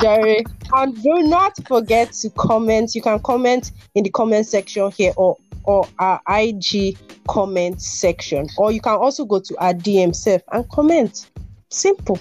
Jerry. 0.00 0.44
And 0.74 1.02
do 1.02 1.22
not 1.22 1.56
forget 1.66 2.12
to 2.12 2.30
comment. 2.30 2.94
You 2.94 3.02
can 3.02 3.18
comment 3.20 3.72
in 3.94 4.04
the 4.04 4.10
comment 4.10 4.46
section 4.46 4.90
here 4.90 5.12
or 5.16 5.36
or 5.64 5.86
our 6.00 6.20
IG 6.28 6.98
comment 7.28 7.80
section, 7.80 8.48
or 8.58 8.72
you 8.72 8.80
can 8.80 8.96
also 8.96 9.24
go 9.24 9.38
to 9.38 9.56
our 9.58 9.72
DM 9.72 10.14
self 10.14 10.42
and 10.50 10.68
comment. 10.70 11.30
Simple. 11.70 12.18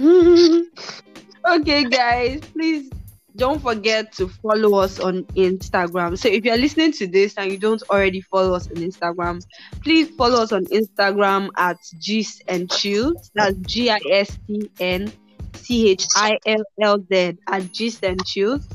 okay, 1.46 1.84
guys, 1.84 2.40
please 2.52 2.90
don't 3.36 3.60
forget 3.60 4.12
to 4.12 4.28
follow 4.28 4.78
us 4.78 4.98
on 4.98 5.24
Instagram. 5.36 6.18
So 6.18 6.28
if 6.28 6.44
you're 6.44 6.56
listening 6.56 6.92
to 6.92 7.06
this 7.06 7.34
and 7.36 7.50
you 7.50 7.58
don't 7.58 7.82
already 7.90 8.20
follow 8.20 8.54
us 8.54 8.66
on 8.68 8.76
Instagram, 8.76 9.44
please 9.82 10.08
follow 10.10 10.42
us 10.42 10.52
on 10.52 10.64
Instagram 10.66 11.50
at 11.56 11.76
Gist 11.98 12.42
and 12.48 12.70
Chills. 12.70 13.30
That's 13.34 13.56
G 13.58 13.90
I 13.90 14.00
S 14.10 14.38
T 14.46 14.70
N 14.80 15.12
C 15.54 15.90
H 15.90 16.06
I 16.16 16.38
L 16.46 16.62
L 16.80 17.04
Z 17.12 17.36
at 17.46 17.72
Gist 17.72 18.02
and 18.02 18.24
Chills. 18.24 18.66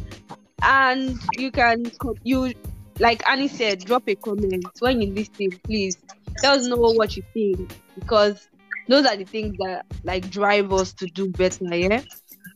And 0.61 1.19
you 1.38 1.51
can 1.51 1.91
you 2.23 2.53
like 2.99 3.27
Annie 3.27 3.47
said, 3.47 3.83
drop 3.83 4.07
a 4.07 4.15
comment 4.15 4.65
when 4.79 5.01
you 5.01 5.11
listen, 5.11 5.59
please. 5.63 5.97
Let 6.43 6.59
us 6.59 6.65
know 6.65 6.75
what 6.75 7.15
you 7.15 7.23
think 7.33 7.73
because 7.97 8.49
those 8.88 9.06
are 9.06 9.15
the 9.15 9.26
things 9.26 9.56
that 9.60 9.86
like 10.04 10.30
drive 10.30 10.71
us 10.74 10.93
to 10.93 11.08
do 11.08 11.30
better, 11.30 11.63
yeah. 11.76 12.02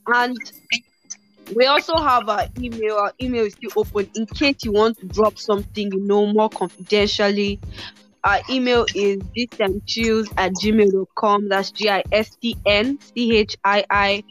And 0.08 0.38
we 1.56 1.66
also 1.66 1.96
have 1.96 2.30
our 2.30 2.46
email. 2.60 2.96
Our 2.96 3.14
email 3.22 3.46
is 3.46 3.54
still 3.54 3.72
open 3.76 4.10
in 4.16 4.26
case 4.28 4.58
you 4.64 4.72
want 4.72 5.00
to 5.00 5.06
drop 5.08 5.38
something 5.38 5.92
you 5.92 6.00
know 6.02 6.28
more 6.28 6.50
confidentially. 6.50 7.60
Our 8.24 8.40
email 8.50 8.86
is 8.96 9.22
chills 9.86 10.28
at 10.38 10.52
gmail.com. 10.54 11.50
That's 11.50 11.72
G 11.72 11.90
I 11.90 12.04
S 12.12 12.36
T 12.36 12.58
N 12.66 13.00
C 13.02 13.38
H 13.38 13.56
I 13.64 13.86
I 13.90 14.24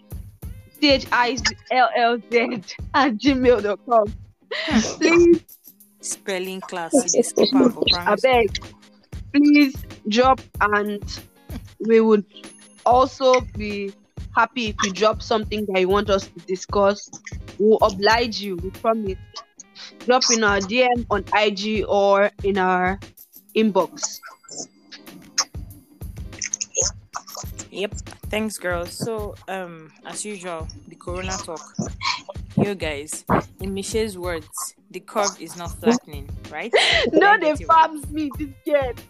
C 0.80 0.90
H 0.92 1.06
I 1.10 1.36
L 1.70 1.88
L 1.96 2.18
Z 2.30 2.62
at 2.94 3.14
gmail.com. 3.14 4.12
Please 4.50 5.42
spelling 6.00 6.60
class 6.60 6.92
we 6.94 7.02
dey 7.02 7.22
skip 7.22 7.54
am 7.54 7.72
for 7.72 7.84
I 7.96 8.14
beg, 8.16 8.48
please 9.32 9.74
drop 10.08 10.40
and 10.60 11.02
we 11.80 12.00
would 12.00 12.24
also 12.84 13.40
be 13.56 13.92
happy 14.34 14.68
if 14.68 14.76
you 14.84 14.92
drop 14.92 15.22
something 15.22 15.66
that 15.66 15.80
you 15.80 15.88
want 15.88 16.10
us 16.10 16.26
to 16.26 16.40
discuss. 16.46 17.10
We'll 17.58 17.78
oblige 17.78 18.40
you, 18.40 18.56
we 18.56 18.70
promise. 18.70 19.18
Drop 20.06 20.22
in 20.32 20.44
our 20.44 20.58
DM 20.58 21.06
on 21.10 21.24
IG 21.34 21.84
or 21.88 22.30
in 22.42 22.58
our 22.58 22.98
inbox. 23.54 24.20
Yep. 27.70 27.94
Thanks, 28.30 28.58
girls. 28.58 28.92
So, 28.92 29.34
um, 29.48 29.92
as 30.04 30.24
usual, 30.24 30.68
the 30.88 30.96
Corona 30.96 31.36
talk. 31.44 31.60
You 32.56 32.74
guys, 32.74 33.24
in 33.60 33.72
Michelle's 33.72 34.18
words, 34.18 34.74
the 34.90 35.00
curve 35.00 35.40
is 35.40 35.56
not 35.56 35.70
flattening, 35.78 36.28
right? 36.50 36.72
No, 37.12 37.38
they 37.38 37.54
farms 37.64 38.08
me 38.10 38.30
this 38.36 38.48
kid. 38.64 39.00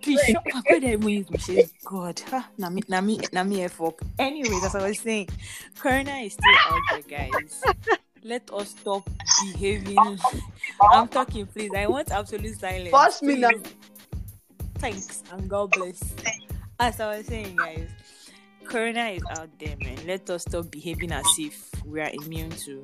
Please 0.00 0.20
shut 0.24 0.36
up. 0.36 0.64
Why 0.66 0.78
did 0.80 0.84
I 0.84 0.92
even 0.94 1.08
use 1.08 1.30
Michelle's? 1.30 1.72
God, 1.84 2.20
ha, 2.28 2.48
na 2.58 2.70
me, 2.70 2.82
na 2.88 3.00
me, 3.00 3.20
na 3.32 3.44
me 3.44 3.62
F 3.64 3.80
up. 3.80 4.00
Anyways, 4.18 4.64
as 4.64 4.74
I 4.74 4.88
was 4.88 4.98
saying, 4.98 5.28
Corona 5.78 6.16
is 6.16 6.32
still 6.32 6.54
out 6.66 6.80
there, 6.90 7.28
guys. 7.28 7.62
Let 8.24 8.52
us 8.52 8.70
stop 8.70 9.08
behaving. 9.42 10.18
I'm 10.92 11.08
talking, 11.08 11.46
please. 11.46 11.70
I 11.76 11.86
want 11.86 12.10
absolute 12.10 12.58
silence. 12.58 12.90
Force 12.90 13.22
me 13.22 13.36
now. 13.36 13.50
Thanks 14.78 15.22
and 15.32 15.48
God 15.48 15.70
bless. 15.72 16.02
As 16.78 17.00
I 17.00 17.16
was 17.16 17.26
saying, 17.26 17.56
guys, 17.56 17.88
Corona 18.64 19.06
is 19.10 19.22
out 19.30 19.50
there, 19.58 19.76
man. 19.80 19.98
Let 20.06 20.28
us 20.30 20.42
stop 20.42 20.70
behaving 20.70 21.12
as 21.12 21.26
if 21.38 21.70
we 21.84 22.00
are 22.00 22.10
immune 22.12 22.50
to 22.66 22.82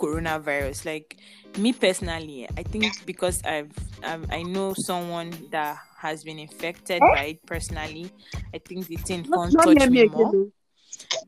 coronavirus. 0.00 0.84
Like 0.84 1.16
me 1.58 1.72
personally, 1.72 2.48
I 2.56 2.62
think 2.62 3.06
because 3.06 3.42
I've, 3.44 3.72
I've 4.04 4.26
I 4.30 4.42
know 4.42 4.74
someone 4.74 5.32
that 5.50 5.78
has 5.98 6.24
been 6.24 6.38
infected 6.38 7.00
by 7.00 7.24
it 7.24 7.46
personally. 7.46 8.10
I 8.54 8.58
think 8.58 8.86
the 8.86 8.96
thing 8.96 9.24
can't 9.24 9.52
touch 9.52 9.88
me 9.88 9.88
me 9.88 10.08
more. 10.08 10.28
again. 10.28 10.52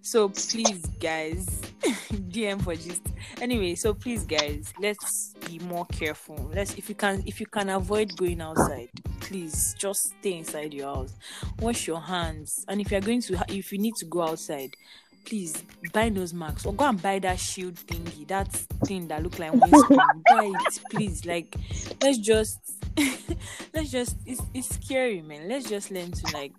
So 0.02 0.28
please, 0.28 0.84
guys, 1.00 1.46
DM 2.12 2.62
for 2.62 2.74
just 2.74 3.06
anyway. 3.40 3.74
So 3.74 3.94
please, 3.94 4.24
guys, 4.24 4.72
let's 4.80 5.34
be 5.46 5.58
more 5.60 5.86
careful. 5.86 6.50
Let's 6.52 6.74
if 6.74 6.88
you 6.88 6.94
can 6.94 7.22
if 7.26 7.40
you 7.40 7.46
can 7.46 7.70
avoid 7.70 8.16
going 8.16 8.40
outside, 8.40 8.90
please 9.20 9.74
just 9.78 10.14
stay 10.18 10.38
inside 10.38 10.74
your 10.74 10.94
house. 10.94 11.14
Wash 11.60 11.86
your 11.86 12.00
hands, 12.00 12.64
and 12.68 12.80
if 12.80 12.90
you're 12.90 13.00
going 13.00 13.22
to 13.22 13.44
if 13.48 13.72
you 13.72 13.78
need 13.78 13.94
to 13.96 14.06
go 14.06 14.22
outside, 14.22 14.76
please 15.24 15.62
buy 15.92 16.08
nose 16.08 16.34
masks 16.34 16.66
or 16.66 16.74
go 16.74 16.84
and 16.84 17.00
buy 17.00 17.18
that 17.18 17.38
shield 17.38 17.74
thingy, 17.74 18.26
that 18.28 18.52
thing 18.86 19.08
that 19.08 19.22
look 19.22 19.38
like 19.38 19.52
windscreen. 19.52 19.98
buy 20.28 20.52
it, 20.52 20.80
please. 20.90 21.24
Like, 21.24 21.56
let's 22.02 22.18
just 22.18 22.58
let's 23.74 23.90
just 23.90 24.16
it's 24.26 24.42
it's 24.52 24.74
scary, 24.74 25.22
man. 25.22 25.48
Let's 25.48 25.68
just 25.68 25.90
learn 25.90 26.12
to 26.12 26.34
like 26.34 26.52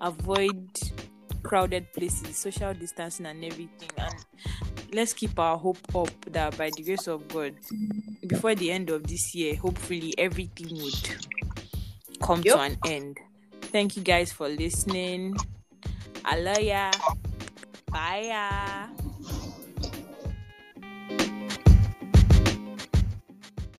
avoid 0.00 0.68
crowded 1.42 1.92
places, 1.92 2.36
social 2.36 2.74
distancing, 2.74 3.26
and 3.26 3.44
everything. 3.44 3.90
And 3.98 4.14
let's 4.92 5.12
keep 5.12 5.38
our 5.38 5.56
hope 5.56 5.94
up 5.94 6.08
that 6.26 6.56
by 6.56 6.70
the 6.76 6.82
grace 6.82 7.06
of 7.06 7.28
God, 7.28 7.54
before 8.26 8.54
the 8.54 8.70
end 8.70 8.90
of 8.90 9.06
this 9.06 9.34
year, 9.34 9.56
hopefully 9.56 10.14
everything 10.18 10.74
would 10.82 12.20
come 12.20 12.42
to 12.42 12.58
an 12.58 12.76
end. 12.86 13.18
Thank 13.60 13.96
you 13.96 14.02
guys 14.02 14.32
for 14.32 14.48
listening. 14.48 15.36
Alaya. 16.24 16.92
Bye. 17.94 18.26
ya. 18.26 19.03